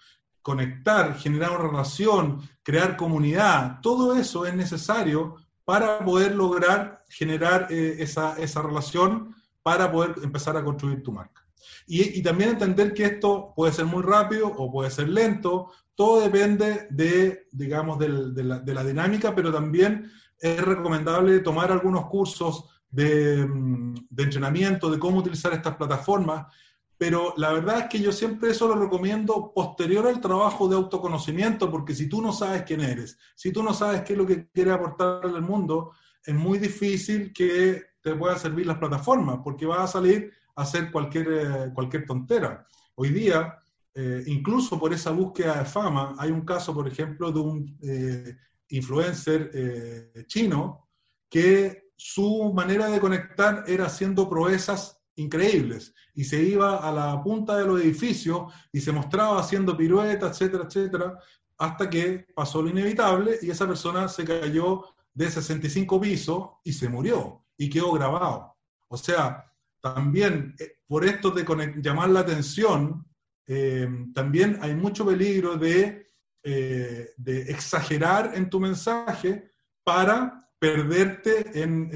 Conectar, 0.42 1.16
generar 1.16 1.50
una 1.50 1.70
relación, 1.70 2.40
crear 2.64 2.96
comunidad, 2.96 3.78
todo 3.80 4.16
eso 4.16 4.46
es 4.46 4.54
necesario 4.54 5.36
para 5.70 6.04
poder 6.04 6.34
lograr 6.34 7.04
generar 7.08 7.68
eh, 7.70 7.94
esa, 8.00 8.36
esa, 8.38 8.60
relación, 8.60 9.36
para 9.62 9.92
poder 9.92 10.16
empezar 10.20 10.56
a 10.56 10.64
construir 10.64 11.00
tu 11.00 11.12
marca. 11.12 11.46
Y, 11.86 12.20
también 12.22 12.50
entender 12.50 12.92
que 12.92 13.04
esto 13.04 13.52
puede 13.54 13.72
ser 13.72 13.84
muy 13.84 14.02
rápido 14.02 14.48
o 14.48 14.72
puede 14.72 14.90
ser 14.90 15.08
lento, 15.08 15.70
todo 15.94 16.22
depende 16.22 16.88
de, 16.90 17.46
digamos, 17.52 18.00
de, 18.00 18.08
la, 18.08 18.58
de 18.58 18.74
la, 18.74 18.82
dinámica, 18.82 19.32
pero 19.32 19.52
también 19.52 20.10
es 20.40 20.60
recomendable 20.60 21.38
tomar 21.38 21.70
algunos 21.70 22.06
cursos 22.06 22.64
de, 22.90 23.46
mm, 23.46 23.94
de 24.10 24.22
entrenamiento, 24.24 24.90
de 24.90 24.98
cómo 24.98 25.20
utilizar 25.20 25.52
estas 25.52 25.76
plataformas, 25.76 26.52
pero 27.00 27.32
la 27.38 27.50
verdad 27.54 27.78
es 27.78 27.84
que 27.86 27.98
yo 27.98 28.12
siempre 28.12 28.50
eso 28.50 28.68
lo 28.68 28.74
recomiendo 28.74 29.54
posterior 29.54 30.06
al 30.06 30.20
trabajo 30.20 30.68
de 30.68 30.76
autoconocimiento, 30.76 31.70
porque 31.70 31.94
si 31.94 32.10
tú 32.10 32.20
no 32.20 32.30
sabes 32.30 32.64
quién 32.64 32.82
eres, 32.82 33.16
si 33.34 33.52
tú 33.52 33.62
no 33.62 33.72
sabes 33.72 34.02
qué 34.02 34.12
es 34.12 34.18
lo 34.18 34.26
que 34.26 34.50
quieres 34.50 34.74
aportar 34.74 35.24
al 35.24 35.40
mundo, 35.40 35.92
es 36.22 36.34
muy 36.34 36.58
difícil 36.58 37.32
que 37.32 37.84
te 38.02 38.14
puedan 38.14 38.38
servir 38.38 38.66
las 38.66 38.76
plataformas, 38.76 39.38
porque 39.42 39.64
vas 39.64 39.80
a 39.80 39.86
salir 39.86 40.30
a 40.54 40.60
hacer 40.60 40.90
cualquier, 40.92 41.28
eh, 41.32 41.72
cualquier 41.72 42.04
tontera. 42.04 42.66
Hoy 42.96 43.08
día, 43.08 43.58
eh, 43.94 44.22
incluso 44.26 44.78
por 44.78 44.92
esa 44.92 45.10
búsqueda 45.10 45.60
de 45.60 45.64
fama, 45.64 46.14
hay 46.18 46.30
un 46.30 46.42
caso, 46.42 46.74
por 46.74 46.86
ejemplo, 46.86 47.32
de 47.32 47.40
un 47.40 47.78
eh, 47.80 48.36
influencer 48.68 50.26
chino 50.26 50.86
que 51.30 51.92
su 51.96 52.52
manera 52.52 52.88
de 52.88 53.00
conectar 53.00 53.64
era 53.66 53.86
haciendo 53.86 54.28
proezas 54.28 54.99
increíbles 55.16 55.94
y 56.14 56.24
se 56.24 56.42
iba 56.42 56.76
a 56.76 56.92
la 56.92 57.22
punta 57.22 57.56
de 57.56 57.66
los 57.66 57.80
edificios 57.80 58.52
y 58.72 58.80
se 58.80 58.92
mostraba 58.92 59.40
haciendo 59.40 59.76
piruetas, 59.76 60.32
etcétera, 60.32 60.64
etcétera, 60.64 61.18
hasta 61.58 61.90
que 61.90 62.26
pasó 62.34 62.62
lo 62.62 62.70
inevitable 62.70 63.38
y 63.42 63.50
esa 63.50 63.66
persona 63.66 64.08
se 64.08 64.24
cayó 64.24 64.84
de 65.12 65.30
65 65.30 66.00
pisos 66.00 66.48
y 66.64 66.72
se 66.72 66.88
murió 66.88 67.44
y 67.56 67.68
quedó 67.68 67.92
grabado. 67.92 68.56
O 68.88 68.96
sea, 68.96 69.44
también 69.80 70.54
eh, 70.58 70.78
por 70.86 71.04
esto 71.04 71.30
de 71.30 71.44
llamar 71.82 72.10
la 72.10 72.20
atención, 72.20 73.06
eh, 73.46 73.88
también 74.14 74.58
hay 74.62 74.74
mucho 74.74 75.04
peligro 75.04 75.56
de, 75.56 76.06
eh, 76.42 77.10
de, 77.16 77.42
exagerar 77.42 78.32
en 78.34 78.48
tu 78.48 78.60
mensaje 78.60 79.50
para 79.84 80.48
perderte 80.58 81.62
en, 81.62 81.90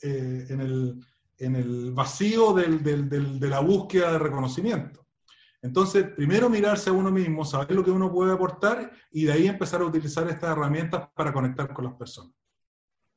en 0.00 0.60
el 0.60 1.00
en 1.38 1.56
el 1.56 1.92
vacío 1.92 2.52
de 2.52 3.48
la 3.48 3.60
búsqueda 3.60 4.12
de 4.12 4.18
reconocimiento. 4.18 5.06
Entonces, 5.66 6.06
primero 6.14 6.48
mirarse 6.48 6.90
a 6.90 6.92
uno 6.92 7.10
mismo, 7.10 7.44
saber 7.44 7.72
lo 7.72 7.84
que 7.84 7.90
uno 7.90 8.12
puede 8.12 8.32
aportar 8.32 8.92
y 9.10 9.24
de 9.24 9.32
ahí 9.32 9.46
empezar 9.48 9.80
a 9.80 9.86
utilizar 9.86 10.28
estas 10.28 10.52
herramientas 10.52 11.08
para 11.14 11.32
conectar 11.32 11.72
con 11.72 11.86
las 11.86 11.94
personas. 11.94 12.32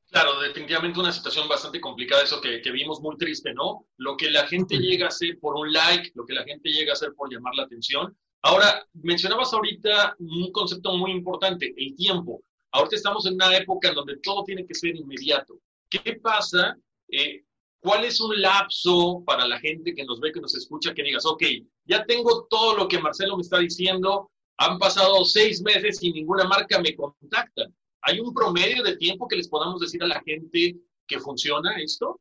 Claro, 0.09 0.39
definitivamente 0.39 0.99
una 0.99 1.11
situación 1.11 1.47
bastante 1.47 1.79
complicada, 1.79 2.23
eso 2.23 2.41
que, 2.41 2.59
vimos 2.71 2.99
muy 3.01 3.15
triste, 3.17 3.53
¿no? 3.53 3.85
Lo 3.97 4.17
que 4.17 4.31
la 4.31 4.47
gente 4.47 4.77
llega 4.77 5.05
a 5.05 5.09
hacer 5.09 5.37
por 5.39 5.55
un 5.55 5.71
like, 5.71 6.11
lo 6.15 6.25
que 6.25 6.33
la 6.33 6.43
gente 6.43 6.69
llega 6.69 6.93
a 6.93 6.93
hacer 6.93 7.13
por 7.13 7.31
llamar 7.31 7.53
la 7.55 7.63
atención. 7.63 8.17
Ahora, 8.41 8.83
mencionabas 8.93 9.53
ahorita 9.53 10.15
un 10.17 10.51
concepto 10.51 10.97
muy 10.97 11.11
importante, 11.11 11.71
el 11.77 11.95
tiempo. 11.95 12.41
Ahorita 12.71 12.95
estamos 12.95 13.27
en 13.27 13.35
una 13.35 13.55
época 13.55 13.89
en 13.89 13.95
donde 13.95 14.17
todo 14.23 14.43
tiene 14.43 14.65
que 14.65 14.73
ser 14.73 14.95
inmediato. 14.95 15.59
¿Qué 15.87 16.19
pasa 16.23 16.75
eh, 17.09 17.43
¿Cuál 17.81 18.03
es 18.03 18.19
un 18.19 18.41
lapso 18.41 19.23
para 19.25 19.47
la 19.47 19.59
gente 19.59 19.95
que 19.95 20.03
nos 20.03 20.19
ve, 20.19 20.31
que 20.33 20.41
nos 20.41 20.55
escucha, 20.55 20.93
que 20.93 21.03
digas, 21.03 21.25
ok, 21.25 21.43
ya 21.85 22.05
tengo 22.05 22.45
todo 22.49 22.75
lo 22.75 22.87
que 22.87 22.99
Marcelo 22.99 23.37
me 23.37 23.41
está 23.41 23.59
diciendo, 23.59 24.29
han 24.57 24.77
pasado 24.77 25.23
seis 25.23 25.61
meses 25.61 25.99
y 26.01 26.11
ninguna 26.11 26.45
marca 26.45 26.79
me 26.81 26.95
contacta? 26.95 27.63
¿Hay 28.01 28.19
un 28.19 28.33
promedio 28.33 28.83
de 28.83 28.97
tiempo 28.97 29.27
que 29.27 29.37
les 29.37 29.47
podamos 29.47 29.79
decir 29.79 30.03
a 30.03 30.07
la 30.07 30.21
gente 30.21 30.77
que 31.07 31.19
funciona 31.19 31.77
esto? 31.77 32.19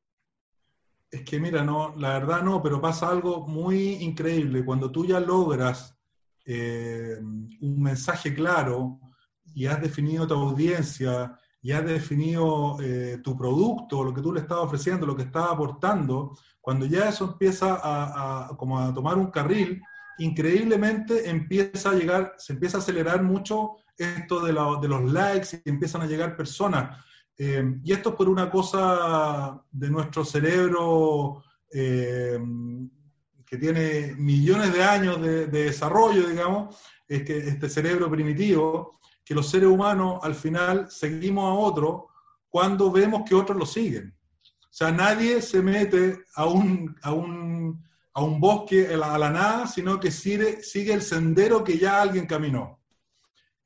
Es 1.11 1.23
que 1.25 1.41
mira, 1.41 1.65
no, 1.65 1.95
la 1.97 2.19
verdad 2.19 2.43
no, 2.43 2.63
pero 2.63 2.81
pasa 2.81 3.09
algo 3.09 3.47
muy 3.47 3.95
increíble. 3.95 4.65
Cuando 4.65 4.91
tú 4.93 5.07
ya 5.07 5.19
logras 5.19 5.97
eh, 6.45 7.17
un 7.21 7.83
mensaje 7.83 8.35
claro 8.35 9.01
y 9.55 9.67
has 9.67 9.81
definido 9.81 10.27
tu 10.27 10.35
audiencia, 10.35 11.37
ya 11.63 11.79
has 11.79 11.87
definido 11.87 12.77
eh, 12.81 13.19
tu 13.23 13.37
producto, 13.37 14.05
lo 14.05 14.15
que 14.15 14.23
tú 14.23 14.33
le 14.33 14.41
estás 14.41 14.59
ofreciendo, 14.59 15.07
lo 15.07 15.17
que 15.17 15.25
estás 15.25 15.51
aportando, 15.51 16.37
cuando 16.61 16.87
ya 16.87 17.09
eso 17.09 17.25
empieza 17.25 17.81
a, 17.83 18.57
como 18.57 18.79
a 18.79 18.93
tomar 18.93 19.17
un 19.17 19.31
carril, 19.31 19.83
increíblemente 20.19 21.29
empieza 21.29 21.91
a 21.91 21.95
llegar, 21.95 22.35
se 22.39 22.53
empieza 22.53 22.79
a 22.79 22.81
acelerar 22.81 23.23
mucho 23.23 23.77
esto 23.97 24.41
de, 24.41 24.53
los 24.53 25.13
likes 25.13 25.63
y 25.65 25.71
empiezan 25.71 26.03
a 26.03 26.07
llegar 26.07 26.37
personas. 26.37 27.05
Eh, 27.37 27.65
y 27.85 27.93
esto 27.93 28.11
es 28.11 28.15
por 28.17 28.29
una 28.29 28.51
cosa 28.51 29.61
de 29.71 29.91
nuestro 29.91 30.25
cerebro 30.25 31.43
eh, 31.73 32.39
que 33.47 33.57
tiene 33.57 34.15
millones 34.17 34.73
de 34.73 34.85
años 34.85 35.21
de, 35.23 35.47
de 35.47 35.65
desarrollo, 35.65 36.29
digamos, 36.29 36.77
este 37.09 37.69
cerebro 37.71 38.11
primitivo, 38.11 39.01
que 39.29 39.35
los 39.35 39.51
seres 39.51 39.69
humanos 39.69 40.21
al 40.23 40.35
final 40.35 40.91
seguimos 40.91 41.45
a 41.45 41.53
otro 41.53 42.09
cuando 42.49 42.91
vemos 42.91 43.25
que 43.29 43.35
otros 43.35 43.59
lo 43.59 43.67
siguen. 43.67 44.17
O 44.41 44.71
sea, 44.71 44.91
nadie 44.91 45.43
se 45.43 45.61
mete 45.61 46.21
a 46.35 46.47
un, 46.47 46.97
a 47.03 47.13
un, 47.13 47.85
a 48.15 48.23
un 48.23 48.41
bosque 48.41 48.87
a 48.87 48.97
la, 48.97 49.31
nada, 49.31 49.67
sino 49.67 50.01
que 50.01 50.11
sigue, 50.11 50.63
sigue 50.63 50.95
el 50.95 51.03
sendero 51.03 51.63
que 51.63 51.77
ya 51.77 52.01
alguien 52.01 52.25
caminó. 52.25 52.81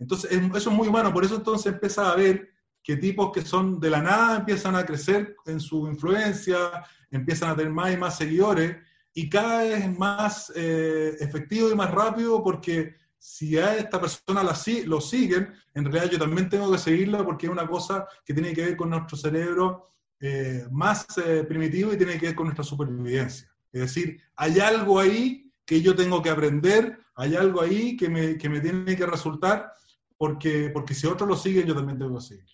Entonces, 0.00 0.32
eso 0.32 0.70
es 0.70 0.76
muy 0.76 0.88
humano, 0.88 1.12
por 1.12 1.24
eso 1.24 1.36
entonces 1.36 1.72
empieza 1.72 2.10
a 2.10 2.16
ver 2.16 2.48
que 2.82 2.96
tipos 2.96 3.30
que 3.30 3.42
son 3.42 3.78
de 3.78 3.90
la 3.90 4.02
nada 4.02 4.38
empiezan 4.38 4.74
a 4.74 4.84
crecer 4.84 5.36
en 5.46 5.60
su 5.60 5.86
influencia, 5.86 6.84
empiezan 7.08 7.50
a 7.50 7.56
tener 7.56 7.72
más 7.72 7.92
y 7.92 7.96
más 7.96 8.16
seguidores, 8.16 8.78
y 9.14 9.30
cada 9.30 9.62
vez 9.62 9.84
es 9.84 9.96
más 9.96 10.52
eh, 10.56 11.14
efectivo 11.20 11.70
y 11.70 11.76
más 11.76 11.92
rápido 11.92 12.42
porque 12.42 13.00
si 13.22 13.56
a 13.56 13.76
esta 13.76 14.00
persona 14.00 14.42
la, 14.42 14.58
lo 14.86 15.00
siguen, 15.00 15.54
en 15.74 15.84
realidad 15.84 16.10
yo 16.10 16.18
también 16.18 16.48
tengo 16.48 16.72
que 16.72 16.78
seguirla 16.78 17.24
porque 17.24 17.46
es 17.46 17.52
una 17.52 17.68
cosa 17.68 18.04
que 18.24 18.34
tiene 18.34 18.52
que 18.52 18.64
ver 18.64 18.76
con 18.76 18.90
nuestro 18.90 19.16
cerebro 19.16 19.86
eh, 20.18 20.66
más 20.72 21.06
eh, 21.18 21.44
primitivo 21.44 21.92
y 21.92 21.96
tiene 21.96 22.18
que 22.18 22.26
ver 22.26 22.34
con 22.34 22.46
nuestra 22.46 22.64
supervivencia. 22.64 23.48
Es 23.70 23.80
decir, 23.80 24.20
hay 24.34 24.58
algo 24.58 24.98
ahí 24.98 25.52
que 25.64 25.80
yo 25.80 25.94
tengo 25.94 26.20
que 26.20 26.30
aprender, 26.30 26.98
hay 27.14 27.36
algo 27.36 27.60
ahí 27.60 27.96
que 27.96 28.08
me, 28.08 28.36
que 28.36 28.48
me 28.48 28.60
tiene 28.60 28.96
que 28.96 29.06
resultar, 29.06 29.72
porque, 30.16 30.70
porque 30.70 30.92
si 30.92 31.06
otros 31.06 31.28
lo 31.28 31.36
siguen, 31.36 31.64
yo 31.64 31.76
también 31.76 32.00
tengo 32.00 32.18
que 32.18 32.24
seguir. 32.24 32.50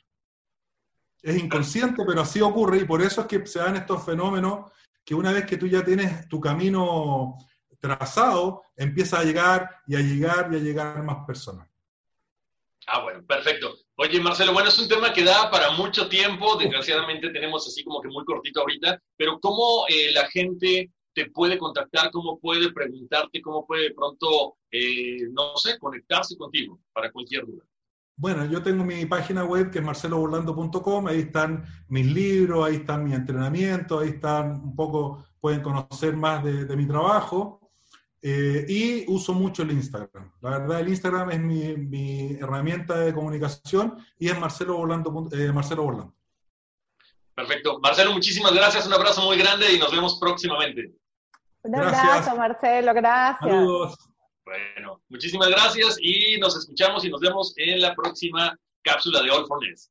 Es 1.22 1.42
inconsciente, 1.42 2.04
pero 2.06 2.20
así 2.20 2.42
ocurre 2.42 2.76
y 2.76 2.84
por 2.84 3.00
eso 3.00 3.22
es 3.22 3.26
que 3.26 3.46
se 3.46 3.58
dan 3.58 3.76
estos 3.76 4.04
fenómenos 4.04 4.70
que 5.02 5.14
una 5.14 5.32
vez 5.32 5.46
que 5.46 5.56
tú 5.56 5.66
ya 5.66 5.82
tienes 5.82 6.28
tu 6.28 6.38
camino 6.38 7.38
trazado, 7.80 8.62
empieza 8.76 9.20
a 9.20 9.24
llegar 9.24 9.68
y 9.86 9.96
a 9.96 10.00
llegar 10.00 10.48
y 10.52 10.56
a 10.56 10.60
llegar 10.60 11.02
más 11.02 11.26
personas. 11.26 11.68
Ah, 12.86 13.02
bueno, 13.02 13.22
perfecto. 13.26 13.74
Oye, 13.96 14.20
Marcelo, 14.20 14.52
bueno, 14.52 14.68
es 14.68 14.78
un 14.78 14.88
tema 14.88 15.12
que 15.12 15.24
da 15.24 15.50
para 15.50 15.72
mucho 15.72 16.08
tiempo, 16.08 16.56
desgraciadamente 16.56 17.30
tenemos 17.30 17.66
así 17.66 17.84
como 17.84 18.00
que 18.00 18.08
muy 18.08 18.24
cortito 18.24 18.60
ahorita, 18.60 19.02
pero 19.16 19.38
¿cómo 19.40 19.84
eh, 19.88 20.12
la 20.12 20.26
gente 20.30 20.90
te 21.12 21.30
puede 21.30 21.58
contactar, 21.58 22.10
cómo 22.10 22.38
puede 22.38 22.72
preguntarte, 22.72 23.42
cómo 23.42 23.66
puede 23.66 23.92
pronto, 23.92 24.56
eh, 24.70 25.28
no 25.32 25.56
sé, 25.56 25.78
conectarse 25.78 26.36
contigo 26.36 26.80
para 26.92 27.10
cualquier 27.10 27.44
duda? 27.44 27.64
Bueno, 28.20 28.44
yo 28.46 28.60
tengo 28.64 28.84
mi 28.84 29.06
página 29.06 29.44
web 29.44 29.70
que 29.70 29.78
es 29.78 29.84
marceloburlando.com, 29.84 31.06
ahí 31.06 31.20
están 31.20 31.64
mis 31.88 32.04
libros, 32.04 32.66
ahí 32.66 32.76
están 32.76 33.04
mi 33.04 33.14
entrenamiento, 33.14 34.00
ahí 34.00 34.08
están 34.08 34.60
un 34.60 34.74
poco, 34.74 35.24
pueden 35.40 35.60
conocer 35.60 36.16
más 36.16 36.42
de, 36.42 36.76
mi 36.76 36.84
trabajo. 36.84 37.67
Eh, 38.20 38.66
y 38.68 39.04
uso 39.08 39.32
mucho 39.32 39.62
el 39.62 39.70
Instagram. 39.70 40.32
La 40.40 40.58
verdad, 40.58 40.80
el 40.80 40.88
Instagram 40.88 41.30
es 41.30 41.40
mi, 41.40 42.36
herramienta 42.40 42.98
de 42.98 43.14
comunicación 43.14 44.04
y 44.18 44.28
es 44.28 44.38
Marcelo 44.38 44.76
Borlando. 44.76 45.28
Eh, 45.32 45.52
Marcelo. 45.52 46.14
Perfecto. 47.34 47.78
Marcelo, 47.80 48.12
muchísimas 48.12 48.52
gracias. 48.52 48.86
Un 48.86 48.94
abrazo 48.94 49.22
muy 49.22 49.38
grande 49.38 49.72
y 49.72 49.78
nos 49.78 49.92
vemos 49.92 50.18
próximamente. 50.18 50.92
Un 51.62 51.76
abrazo, 51.76 52.36
Marcelo. 52.36 52.92
Gracias. 52.94 53.50
Saludos. 53.50 53.96
Bueno, 54.44 55.02
muchísimas 55.08 55.48
gracias 55.50 55.98
y 56.00 56.38
nos 56.38 56.56
escuchamos 56.56 57.04
y 57.04 57.10
nos 57.10 57.20
vemos 57.20 57.52
en 57.56 57.80
la 57.80 57.94
próxima 57.94 58.58
cápsula 58.82 59.22
de 59.22 59.30
All 59.30 59.46
for 59.46 59.60
Ness. 59.62 59.90